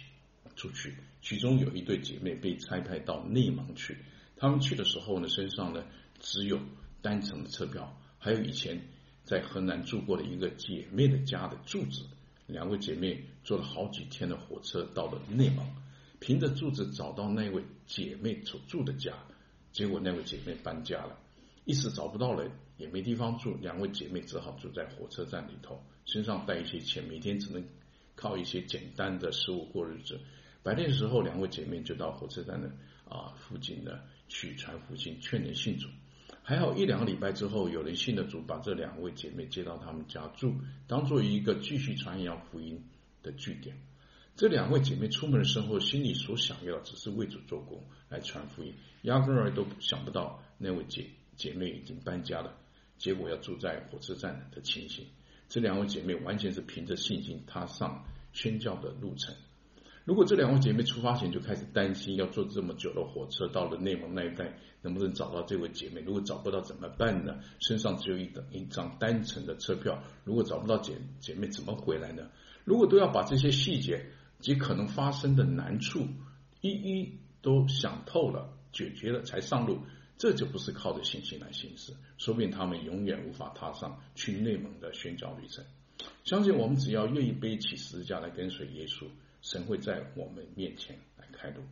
[0.57, 0.95] 出去。
[1.23, 3.97] 其中有一对姐妹被差派到内蒙去，
[4.37, 5.83] 他们去的时候呢，身上呢
[6.21, 6.61] 只有
[7.01, 8.79] 单程的车票，还有以前
[9.25, 12.03] 在河南住过的一个姐妹的家的住址。
[12.47, 15.67] 两位姐妹坐了好几天的火车到了内蒙，
[16.21, 19.15] 凭着住址找到那位姐妹所住的家，
[19.73, 21.19] 结果那位姐妹搬家了，
[21.65, 27.65] 一时找不到人，也没地方住，两位姐妹只好住在火车站里头，身上带一些钱，每天只能
[28.15, 30.21] 靠一些简单的食物过日子。
[30.63, 32.69] 白天的时候，两位姐妹就到火车站的
[33.09, 35.89] 啊附近的去传福音，劝人信主。
[36.43, 40.55] 还好一两个礼拜之后，有人信了主，把这两位姐妹接到他们家住，
[40.87, 42.85] 当做一个继续传扬福音
[43.23, 43.77] 的据点。
[44.37, 52.57] 这两位姐妹出门的时候，心里所想要只是为主做工，来传福音，压根儿都想不到那位姐姐妹已经搬家了，
[52.99, 55.07] 结果要住在火车站的情形。
[55.49, 59.35] 这两位姐妹完全是凭着信心踏上宣教的路程。
[60.05, 66.01] 如果这两位姐妹出发前就开始担心要坐这么久的火车到了内蒙那一带，能不能找到这位姐妹？
[66.01, 67.41] 如果找不到怎么办呢？
[67.59, 72.29] 身上只有一张一张单程的车票，如果找不到姐姐妹怎么回来呢？
[72.65, 74.07] 如果都要把这些细节
[74.39, 76.07] 及可能发生的难处
[76.61, 79.81] 一一都想透了、解决了才上路，
[80.19, 85.65] 这就不是靠着信心来行事，说不定他们永远无法踏上去内蒙的宣教旅程。
[86.25, 89.07] 相信我们只要愿意背起十字架来跟随耶稣。
[89.43, 91.63] 神会在我们面前来开路。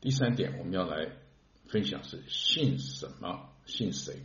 [0.00, 1.10] 第三点，我们要来
[1.66, 4.22] 分享是信什么，信谁。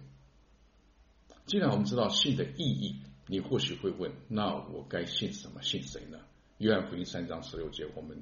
[1.47, 6.19] 既然我们知道信的意义，你或许会问：那我该信什么，信谁呢？
[6.59, 8.17] 约翰福音三章十六节，我们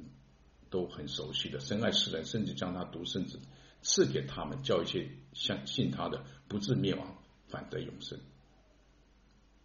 [0.70, 1.60] 都很熟悉的。
[1.60, 3.40] 深爱世人，甚至将他独生子
[3.82, 8.20] 赐给他们，叫一些相信他的不至灭亡，反得永生。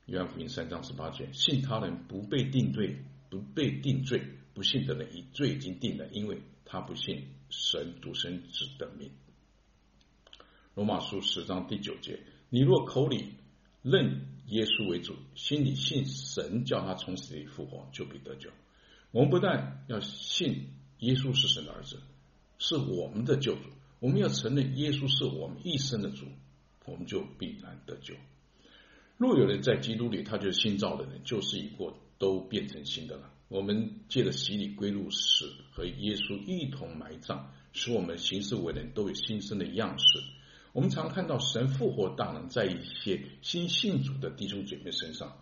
[0.07, 2.99] 约翰福音三章十八节，信他人不被定罪。
[3.31, 9.11] 不被定罪，不信的人已罪已经定了，因为他不信神独生子的命。
[10.77, 13.33] 罗马书十章第九节：你若口里
[13.83, 18.51] 认耶稣为主，心里信神叫他从死里复活，就必得救。
[19.11, 20.69] 我们不但要信
[21.05, 22.01] 耶稣是神的儿子，
[22.59, 26.27] 是我们的救主，我们要承认耶稣是我们一生的主，
[26.85, 28.15] 我们就必然得救。
[29.17, 31.97] 若有人在基督里，他就是新造的人，旧事已过。
[32.17, 33.29] 都变成新的了。
[33.49, 40.23] 我们借着洗礼归入死，和耶稣一同埋葬，使我们行事为人都有新生的样式。
[40.73, 45.37] 我们常看到神复活大能在一些新信主的弟兄姐妹身上，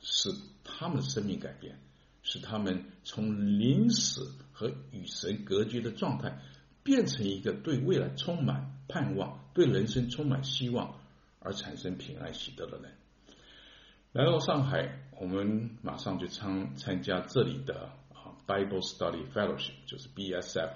[0.00, 0.30] 使
[0.62, 1.76] 他们的生命改变，
[2.22, 6.38] 使他们从临死和与神隔绝的状态，
[6.82, 10.98] 变成一个对未来充满盼望、对人生充满希望
[11.40, 12.90] 而产生平安喜乐的人。
[14.12, 20.70] 来到上海，我们马上就参参加这里的啊 Bible Study Fellowship，就是 BSF。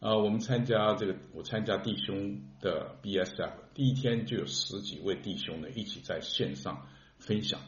[0.00, 6.86] 啊，我们参加这个，我参加弟兄的 BSF，第一天就有十几位弟兄呢一起在线上
[7.18, 7.60] 分享。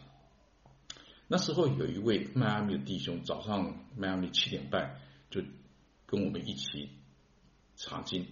[1.26, 4.98] 那时候有一位迈阿密的弟兄，早上迈阿密七点半
[5.32, 5.40] 就
[6.06, 6.90] 跟我们一起
[7.74, 8.28] 查经。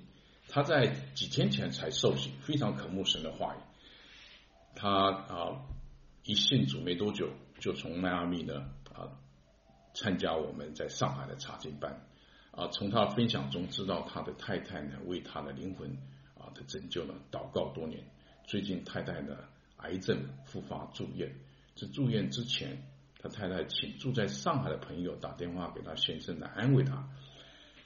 [0.46, 3.58] 他在几天前才受洗，非常渴慕神的话语。
[4.76, 5.66] 他啊。
[6.22, 9.08] 一信主没多久，就从迈阿密呢啊
[9.94, 12.06] 参加我们在上海的查经班
[12.50, 12.68] 啊。
[12.68, 15.96] 从他分享中知道，他的太太呢为他的灵魂
[16.38, 18.04] 啊的拯救呢祷告多年。
[18.44, 19.34] 最近太太呢
[19.78, 21.34] 癌症复发住院，
[21.74, 22.86] 在住院之前，
[23.22, 27.09] 他太太请住在上海的朋友打电话给他先生来安慰他。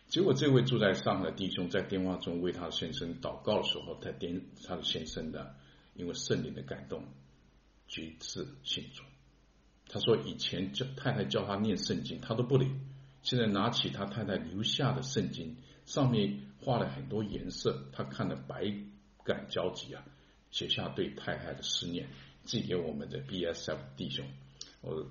[0.07, 5.57] 结果这位住在上海的弟兄在电话中为他先生祷告的时候，他点他的先生的
[5.95, 7.05] 因为圣灵的感动。
[7.87, 9.03] 决志信主，
[9.89, 12.81] 他说以前叫太太叫他念圣经，他都不领。
[13.23, 18.73] 现在拿起他太太留下的圣经，上面画了很多颜色，他看了百
[19.23, 20.03] 感交集啊，
[20.51, 22.09] 写下对太太的思念，
[22.43, 24.27] 寄给我们的 BSF 弟兄。
[24.85, 25.07] 我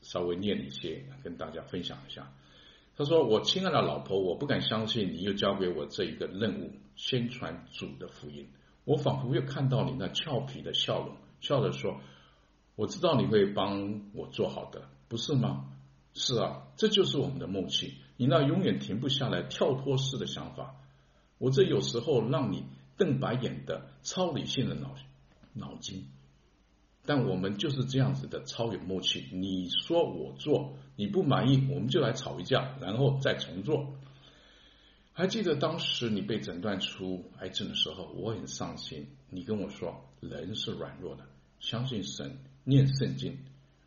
[0.00, 2.32] 稍微念一些，跟大家分享一下。
[2.96, 8.48] 他说：“我亲爱的老婆，我不敢相信你又交给我这一个任务，宣传主的福音。
[8.84, 12.00] 我仿佛又看到你那俏皮的笑容，笑着说。”
[12.74, 15.66] 我知道你会帮我做好的，不是吗？
[16.14, 17.94] 是啊，这就是我们的默契。
[18.16, 20.76] 你那永远停不下来、跳脱式的想法，
[21.38, 22.64] 我这有时候让你
[22.96, 24.94] 瞪白眼的超理性的脑
[25.54, 26.06] 脑筋，
[27.08, 29.30] 但我们就是这样子的超有默契。
[29.32, 33.94] 你说我做，你不满意，我们就来吵一架，然后再重做。
[35.14, 39.06] 还记得当时你被诊断出癌症的时候，我很伤心。
[39.30, 41.24] 你跟我说，人是软弱的，
[41.60, 42.36] 相信神。
[42.64, 43.38] 念圣经，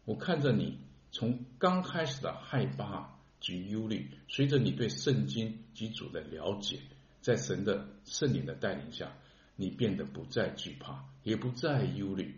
[0.05, 0.79] 我看着你
[1.11, 6.79] 从刚开始的害怕及忧虑，随着你对圣经及主的了解，
[7.21, 9.15] 在神的圣灵的带领下，
[9.55, 12.35] 你变得不再惧怕，也不再忧虑。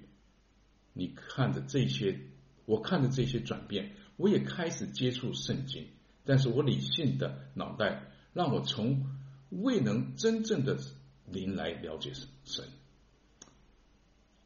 [0.93, 2.19] 你看着这些，
[2.65, 5.87] 我看着这些转变，我也开始接触圣经。
[6.23, 9.05] 但是我理性的脑袋让我从
[9.49, 10.77] 未能真正的
[11.25, 12.13] 灵来了解
[12.45, 12.65] 神。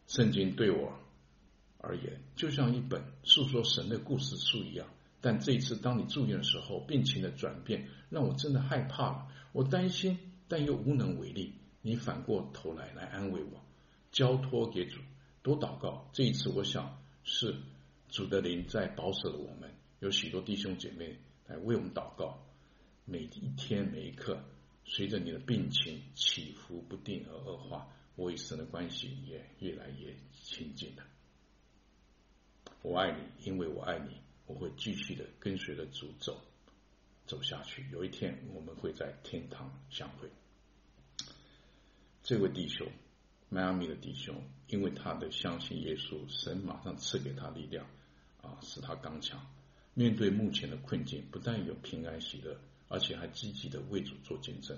[0.07, 0.97] 圣经对我
[1.77, 4.87] 而言，就像一本诉说神的故事书一样。
[5.19, 9.27] 但这一次，当你住院的时候，病情的转变让我真的害怕了。
[9.51, 10.17] 我担心，
[10.47, 11.55] 但又无能为力。
[11.81, 13.63] 你反过头来来安慰我，
[14.11, 14.99] 交托给主，
[15.47, 16.09] 多祷告。
[16.11, 17.55] 这一次，我想是
[18.09, 19.73] 主的灵在保守了我们。
[19.99, 21.17] 有许多弟兄姐妹
[21.47, 22.43] 来为我们祷告。
[23.05, 24.43] 每一天每一刻，
[24.83, 27.87] 随着你的病情起伏不定而恶化，
[28.17, 31.03] 我与神的关系也越来越亲近了。
[32.81, 34.17] 我爱你，因为我爱你。
[34.45, 36.41] 我会继续的跟随着主走，
[37.25, 37.85] 走下去。
[37.91, 40.29] 有一天，我们会在天堂相会。
[42.23, 42.87] 这位弟兄，
[43.49, 47.85] 迈阿密的弟兄，因为他的相信耶稣，神马上赐给他力量，
[48.41, 49.45] 啊，使他刚强。
[49.93, 54.77] 面对目前的困境，不但有平安喜乐，而且还积极的为主做见证，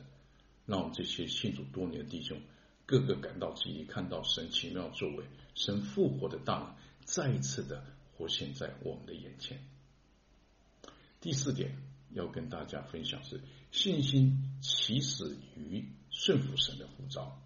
[0.66, 2.40] 让我们这些信主多年的弟兄，
[2.86, 7.84] 个个感到激励，看到神奇妙作为，神复活的大能，再一次的。
[8.20, 9.58] 活现在我们的眼前。
[11.22, 11.78] 第四点
[12.12, 13.40] 要跟大家分享是
[13.72, 17.42] 信心起始于顺服神的呼召。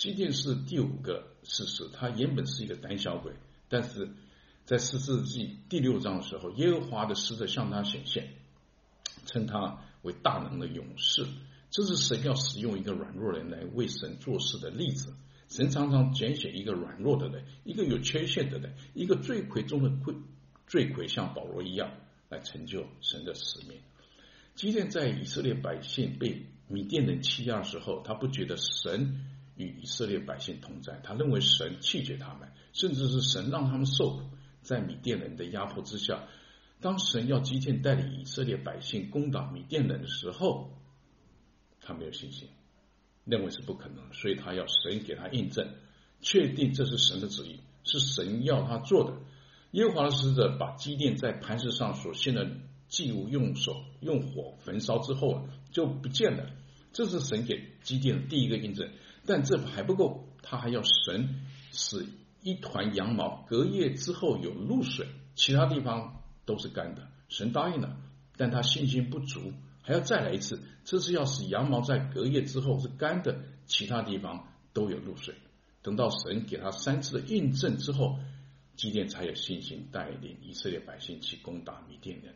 [0.00, 3.34] 基甸是第五个士师，他原本是一个胆小鬼，
[3.68, 4.08] 但是
[4.64, 8.30] 在士师记第六章的时候，耶和华的使者向他显现，
[9.26, 11.26] 称他为大能的勇士。
[11.68, 15.12] 这是神要使用一个软弱人来为神做事的例子。
[15.50, 20.14] 神常常拣选一个软弱的人，一个有缺陷的人，一个罪魁中的罪
[20.66, 21.92] 罪魁，像保罗一样，
[22.30, 23.76] 来成就神的使命。
[24.54, 29.26] 基甸在以色列百姓被米甸人欺压的时候，他不觉得神
[29.64, 34.22] 与以色列百姓同在，他认为神弃绝他们，甚至是神让他们受苦。
[34.62, 36.28] 在米甸人的压迫之下，
[36.80, 40.78] 当神要基甸带领以色列百姓攻打米甸人的时候，
[41.80, 42.48] 他没有信心。
[43.24, 45.74] 认为是不可能，所以他要神给他印证，
[46.20, 49.16] 确定这是神的旨意，是神要他做的。
[49.72, 52.50] 耶和华使者把基甸在磐石上所献的
[52.88, 56.50] 祭物用手用火焚烧之后就不见了，
[56.92, 58.90] 这是神给基甸的第一个印证。
[59.26, 61.40] 但这还不够，他还要神
[61.72, 62.06] 使
[62.42, 67.08] 一团羊毛隔夜之后有露水，其他地方都是干的。
[67.28, 67.96] 神答应了，
[68.36, 69.52] 但他信心不足。
[69.82, 75.34] 还要再来一次，这是要使羊毛在隔夜之后是干的，其他地方都有露水。
[75.82, 78.18] 等到神给他三次的印证之后，
[78.76, 82.34] 基甸才有信心带领以色列百姓去攻打米甸人。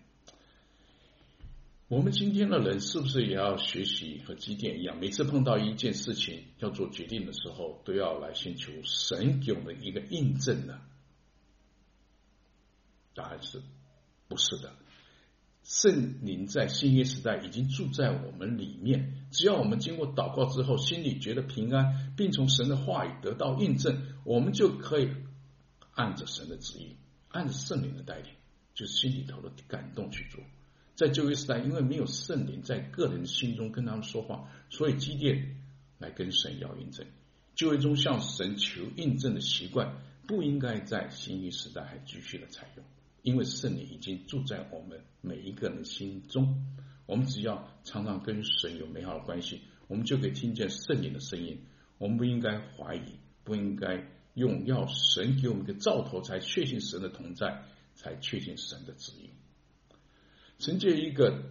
[1.89, 10.80] 我们今天的人是不是也要学习和基甸一样，每次碰到一件事情要做决定的时候，都要来寻求神给我们一个印证呢？
[13.14, 13.62] 答案是
[14.28, 14.74] 不是的。
[15.62, 25.11] 圣灵在新约时代已经住在我们里面，只要我们经过祷告之后，心里觉得平安，并从神的话语得到印证，我们就可以
[25.93, 26.97] 按着神的旨意，
[27.28, 28.32] 按着圣灵的带领，
[28.74, 30.43] 就是心里头的感动去做。
[30.95, 35.57] 在旧约时代，因为没有圣灵在个人心中跟他们说话，所以基甸
[35.99, 37.05] 来跟神要印证。
[37.55, 42.84] 旧约中向神求印证的习惯，不应该在新约时代还继续的采用。
[43.22, 46.64] 因为圣灵已经住在我们每一个人心中，
[47.07, 51.59] 我们只要常常跟神有美好的关系，我们就可以听见圣灵的声音。
[51.99, 57.62] 我们不应该怀疑，不应该用要神给我们一个兆头才确信神的同在，
[57.95, 59.30] 才确信神的旨意。
[60.64, 61.42] 神借一个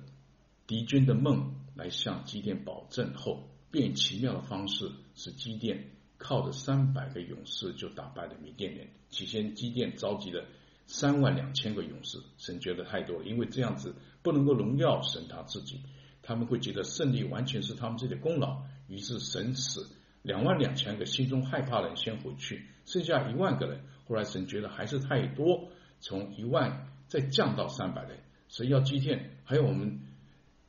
[0.66, 8.88] 敌军的梦来向基甸保证后，便以奇妙的方式使基甸靠着三百个勇士就打败了米甸人。
[9.11, 10.43] 起先基甸召集了。
[10.88, 13.93] 三万两千个勇士，神觉得太多了，因为这样子
[14.24, 15.80] 不能够荣耀神他自己，
[16.24, 18.64] 他们会觉得胜利完全是他们自己的功劳。
[18.88, 19.80] 于是神使
[20.24, 23.80] 两万两千个心中害怕的人先回去，剩下一万个人。
[24.07, 28.18] 后来神觉得还是太多，从一万再降到三百人。
[28.54, 29.99] 神要基甸，还有我们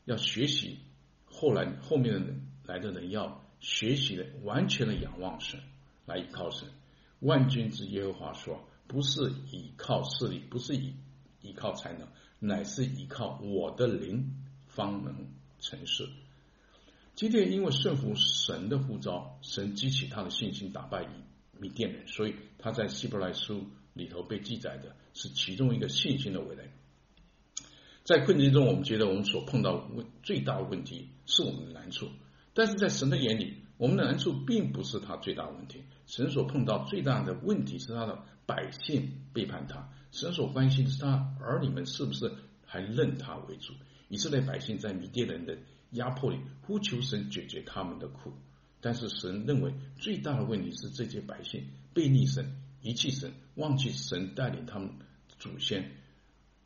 [0.06, 0.78] 要学习。
[1.26, 5.60] 后来后面的人来的人要学习的完全的仰望神，
[6.06, 6.66] 来依靠神。
[7.18, 8.66] 万军之耶和华说。
[8.86, 10.94] 不是依靠势力，不是依
[11.40, 12.06] 依靠才能，
[12.38, 15.26] 乃是依靠我的灵，方能
[15.58, 16.06] 成事。
[17.14, 21.08] 基甸因为顺服神的呼召，神激起他的信心，打败
[21.58, 23.64] 米甸人，所以他在希伯来书
[23.94, 26.70] 里头被记载的是其中一个信心的伟人。
[28.04, 32.10] 在困境中，我们觉得我们所碰到问最大的问题是我们的难处，
[32.52, 35.84] 但是在神的眼里，我们的难处并不是他最大的问题。
[36.06, 39.88] 神所碰到最大的问题是他的百姓背叛他。
[40.12, 42.30] 神所关心的是他儿女们是不是
[42.66, 43.72] 还认他为主。
[44.08, 45.56] 以色列百姓在米甸人的
[45.92, 48.34] 压迫里呼求神解决他们的苦，
[48.82, 54.90] 但是神认为最大的问题是这些百姓背逆神、遗弃神、忘记神带领他们
[55.38, 55.90] 祖先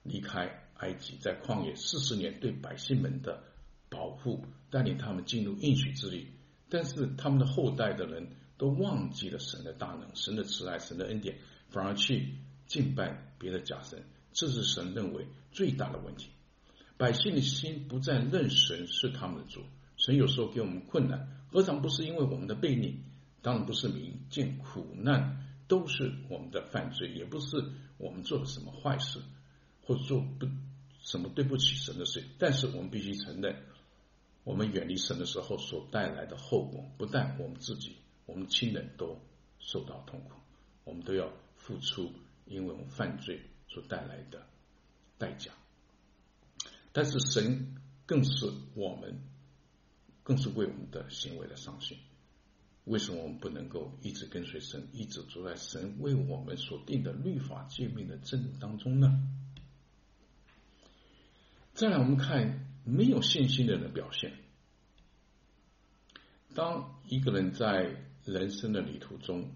[0.03, 3.43] 离开埃及，在旷野四十年对百姓们的
[3.89, 6.29] 保护，带领他们进入应许之地。
[6.69, 11.39] 但是他们的后代的人都忘记了神的大能、神的慈爱、神的恩典，
[11.69, 12.35] 反而去
[12.67, 16.29] 敬拜别的假神，这是神认为最大的问题。
[16.97, 19.63] 百姓的心不再认神是他们的主，
[19.97, 22.97] 神有时候给我们困难，何尝不是因为我们的悖逆？
[23.41, 27.65] 当然不是每一件苦难都是我们的犯罪，也不是
[27.97, 29.21] 我们做了什么坏事，
[29.89, 30.47] 或做不
[31.01, 32.23] 什么对不起神的事。
[32.39, 33.57] 但是我们必须承认。
[34.45, 39.21] 我们远离神的时候所带来的后果，不但我们自己，我们亲人都
[39.59, 40.33] 受到痛苦，
[40.85, 42.11] 我们都要付出，
[42.47, 44.47] 因为我们犯罪所带来的
[45.19, 45.53] 代价。
[46.93, 47.77] 但是神
[48.07, 49.21] 更是我们，
[50.23, 51.99] 更是为我们的行为的伤心。
[52.85, 59.13] 为什么我们不能够一直跟随神，一直走在神为我们所定的律法诫命的正当中呢？
[61.79, 62.67] 再来，我们看。
[62.85, 64.33] 没有信心的人的表现。
[66.55, 69.55] 当一个人在人生的旅途中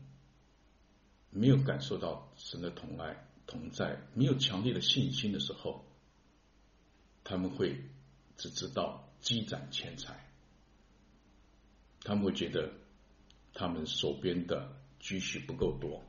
[1.31, 5.85] 没有感受到神的同爱同在，没有强烈的信心的时候，
[7.25, 7.91] 他们会
[8.37, 10.29] 只知道积攒钱财，
[12.03, 12.71] 他们会觉得
[13.55, 16.05] 他们手边的积蓄不够多，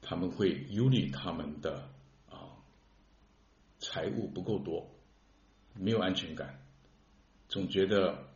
[0.00, 1.90] 他们会忧虑他们的
[3.80, 4.88] 财物不够多。
[5.74, 6.64] 没有安全感，
[7.48, 8.28] 总觉得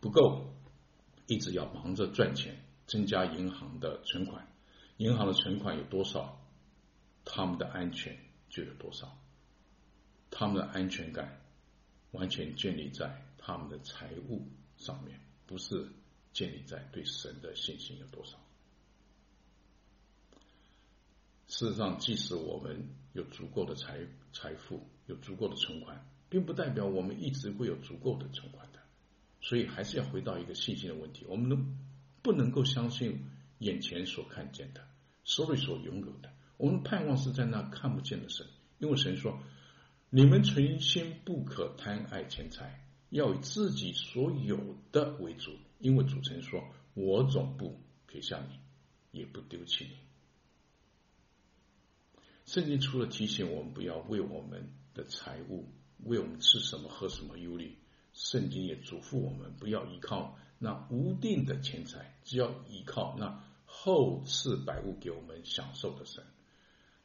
[0.00, 0.46] 不够，
[1.26, 4.48] 一直要忙着赚钱，增加银行的存款。
[4.98, 6.40] 银行的存款有多少，
[7.24, 8.16] 他们的安全
[8.48, 9.18] 就有多少。
[10.30, 11.40] 他们的安全感
[12.12, 15.88] 完全建立在他们的财务上面，不是
[16.32, 18.38] 建立在对神的信心有多少。
[21.48, 23.98] 事实上，即使我们有足够的财
[24.32, 28.80] 财富，有足够的存款，并不代表我们一直会有足够的存款的。
[29.40, 31.78] 所以，还是要回到一个信心的问题：我们能
[32.20, 33.26] 不能够相信
[33.58, 34.80] 眼前所看见的、
[35.24, 36.32] 手里所拥有的？
[36.56, 38.44] 我们盼望是在那看不见的神，
[38.78, 39.38] 因为神说
[40.10, 48.58] ：“你们存心不可贪爱钱财，要以自己所有的为主。”因为主神说：“我总不撇下你，
[49.16, 49.90] 也不丢弃你。”
[52.46, 55.68] 圣经除了提醒我们不要为我们的财物、
[56.04, 57.76] 为我们吃什么喝什么忧虑，
[58.12, 66.22] 圣经也嘱咐我们不要依靠那无定的钱财，只要依靠那厚赐百物给我们享受的神。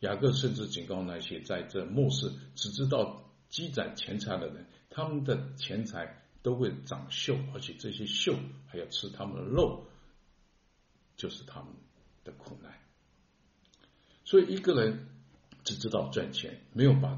[0.02, 8.38] 雅各甚至警告那些在这末世只知道积攒钱财的人，他们的钱财都会长锈，而且这些锈
[8.68, 9.88] 还要吃他们的肉，
[11.18, 11.74] 就是他们
[12.24, 12.78] 的苦难。
[14.24, 15.08] 所以一个人。
[15.64, 17.18] 只知道赚钱，没有把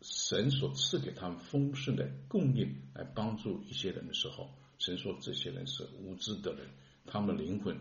[0.00, 6.68] 神所赐给他们丰盛的供应来帮助一些人的时候，神说这些人是无知的人，
[7.06, 7.78] 他们灵魂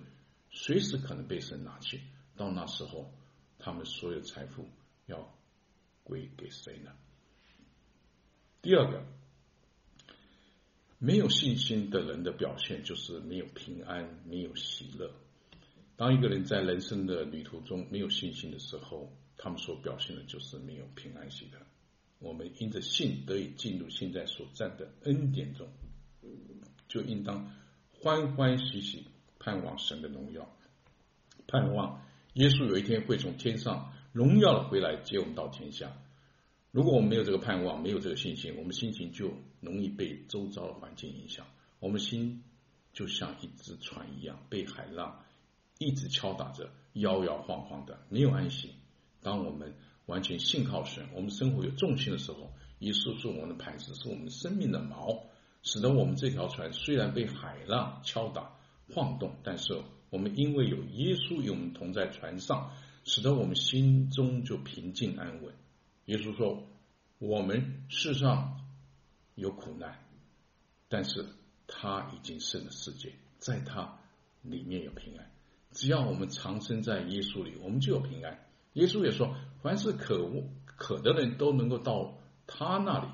[0.51, 2.01] 随时可能被神拿去。
[2.35, 3.11] 到那时候，
[3.59, 4.67] 他们所有财富
[5.05, 5.31] 要
[6.03, 6.91] 归给谁呢？
[8.61, 9.03] 第二个，
[10.99, 15.11] 没有信心的人的表现就是没有平安，没有喜乐。
[15.95, 21.59] 当一个人在人生的旅途中没有信心的时候，他们所表现的就是没有平安喜乐。
[22.19, 25.67] 我们因着信得以进入现在所占的恩典中，
[26.87, 27.53] 就应当
[27.91, 29.05] 欢欢喜喜
[29.39, 30.49] 盼望神的荣耀，
[31.47, 35.95] 盼望耶稣有一天会从天上荣耀的回来接我们到天下。
[36.71, 39.31] 如果我们没有这个盼望，没有这个信心，我们心情就
[39.61, 41.45] 容易被周遭的环境影响。
[41.79, 42.43] 我们心
[42.93, 45.23] 就像一只船一样，被海浪
[45.77, 48.73] 一直敲打着，摇摇晃晃的，没有安息。
[49.27, 49.75] 当我们
[50.05, 55.23] 完全信靠神，我们生活有重心的时候，耶稣是我们的磐石，是我们生命的锚，
[55.63, 58.53] 使得我们这条船虽然被海浪敲打
[58.93, 62.71] 晃动，但是我们因为有耶稣与我们同在船上，
[63.03, 65.53] 使得我们心中就平静安稳。
[66.05, 66.65] 耶稣说
[67.19, 68.61] ：“我们世上
[69.35, 70.05] 有苦难，
[70.87, 71.25] 但是
[71.67, 73.99] 他已经胜了世界，在他
[74.41, 75.29] 里面有平安。
[75.73, 78.39] 只要我们长生在耶稣里，我们就有平安。”
[78.77, 80.31] 耶稣也说：“凡是渴
[80.65, 82.15] 渴的人都能够到
[82.45, 83.07] 他那里，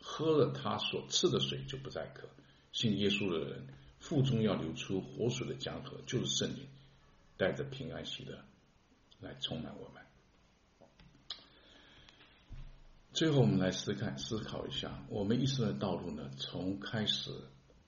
[0.00, 2.26] 喝了他所赐的水，就不再渴。
[2.72, 3.66] 信耶稣的人
[3.98, 6.66] 腹中要流出活水的江河，就是圣灵
[7.36, 8.38] 带着平安喜乐
[9.20, 10.02] 来充满我们。
[13.12, 17.30] 最后，我们来思考思考一下，我们一生的道路呢，从开始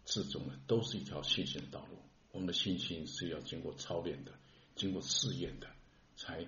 [0.05, 1.97] 至终呢，都是一条信心的道路。
[2.33, 4.33] 我们的信心是要经过操练的，
[4.75, 5.67] 经过试验的，
[6.17, 6.47] 才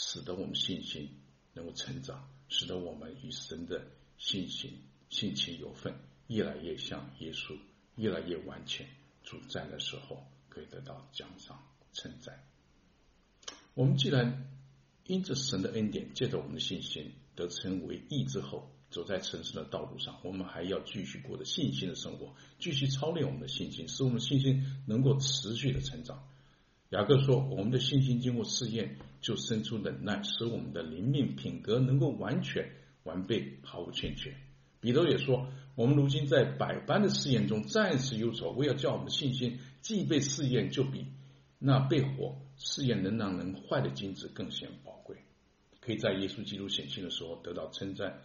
[0.00, 1.10] 使得我们信心
[1.54, 3.84] 能够成长，使得我们与神的
[4.16, 5.92] 信心性情有份，
[6.28, 7.58] 越来越像耶稣，
[7.96, 8.86] 越来越完全。
[9.24, 11.60] 主在的时候，可以得到奖赏
[11.92, 12.44] 称赞。
[13.74, 14.48] 我们既然
[15.04, 26.24] 因着神的恩典，借着我们的信心得称为义之后，走在成圣的道路上，我们还要继续过着信心的生活，继续操练我们的信心，使我们信心能够持续的成长。
[26.90, 34.34] 雅各说：“我们的信心经过试验，就生出忍耐，使我们的灵命品格能够完全完备，毫无欠缺。”
[34.80, 41.06] 彼得也说：“我们如今在百般的试验中暂时忧愁，为要叫我们信心既被试验，就比
[41.58, 45.16] 那被火试验能让人坏的金子更显宝贵，
[45.80, 48.20] 可以在耶稣基督显现的时候得到称赞、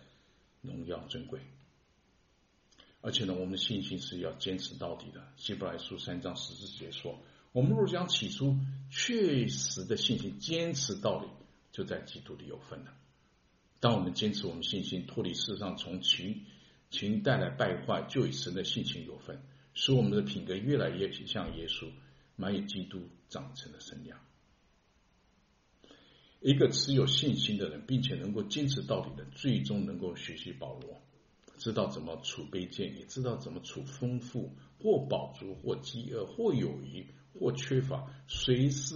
[0.61, 1.39] 荣耀、尊贵。
[3.01, 5.27] 而且呢，我们的信心是要坚持到底的。
[5.35, 7.19] 希伯来书三章十四节说
[7.53, 8.57] ：“我们若将起初
[8.89, 11.27] 确实的信心坚持到底，
[11.71, 12.93] 就在基督里有份了。
[13.79, 16.43] 当我们坚持我们信心脱离世上从情
[16.89, 19.41] 情带来败坏，就与神的性情有份，
[19.73, 21.87] 使我们的品格越来越像耶稣。”
[22.35, 22.99] 满以基督
[23.29, 24.19] 长成的身量，
[26.41, 30.99] 一个持有信心的人，并且能够坚持到底的，最终能够学习保罗，
[31.59, 37.05] 知道怎么处卑贱，也知道怎么处丰富，或饱足，或饥饿，或有余，
[37.39, 38.95] 或缺乏，随是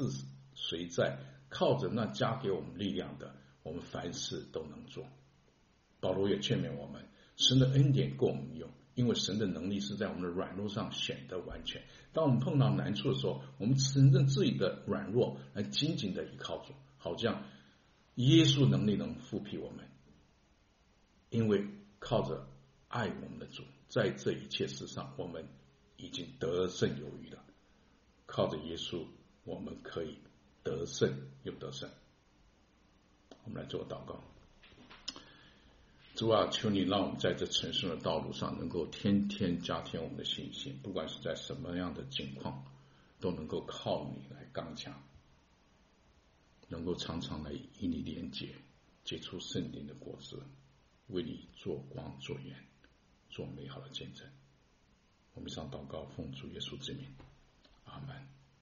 [0.54, 1.20] 随在，
[1.50, 5.06] 靠着那加给我们力量的，我们凡事都能做。
[6.00, 8.70] 保罗也劝勉我们，神的恩典够我们用。
[8.96, 11.84] 因为神的能力是在我们的软弱上显得完全。
[12.14, 17.44] 当我们碰到难处的时候，我们承认自己的软弱，来紧紧的依靠主，好像
[18.16, 19.88] 耶稣能力能复辟我们。
[21.30, 21.64] 因为
[22.00, 22.48] 靠着
[22.88, 25.48] 爱我们的主，在这一切事上，我们
[25.98, 27.44] 已经得胜有余了。
[28.28, 29.04] 靠着耶稣，
[29.46, 30.20] 我们可以
[30.62, 31.12] 得胜
[31.42, 31.90] 又得胜。
[33.46, 34.22] 我们来做祷告。
[36.14, 42.66] 主啊，求你让我们在这成圣的道路上，能够天天加添我们的信心，不管是在什么样的境况，
[43.20, 45.02] 都能够靠你来刚强，
[46.68, 48.56] 能够常常来与你连结，
[49.04, 50.42] 结出圣灵的果子，
[51.08, 52.66] 为你做光做盐，
[53.30, 54.28] 做美好的见证。
[55.36, 57.08] 我们上祷告，奉主耶稣之名，
[57.98, 58.37] 阿门。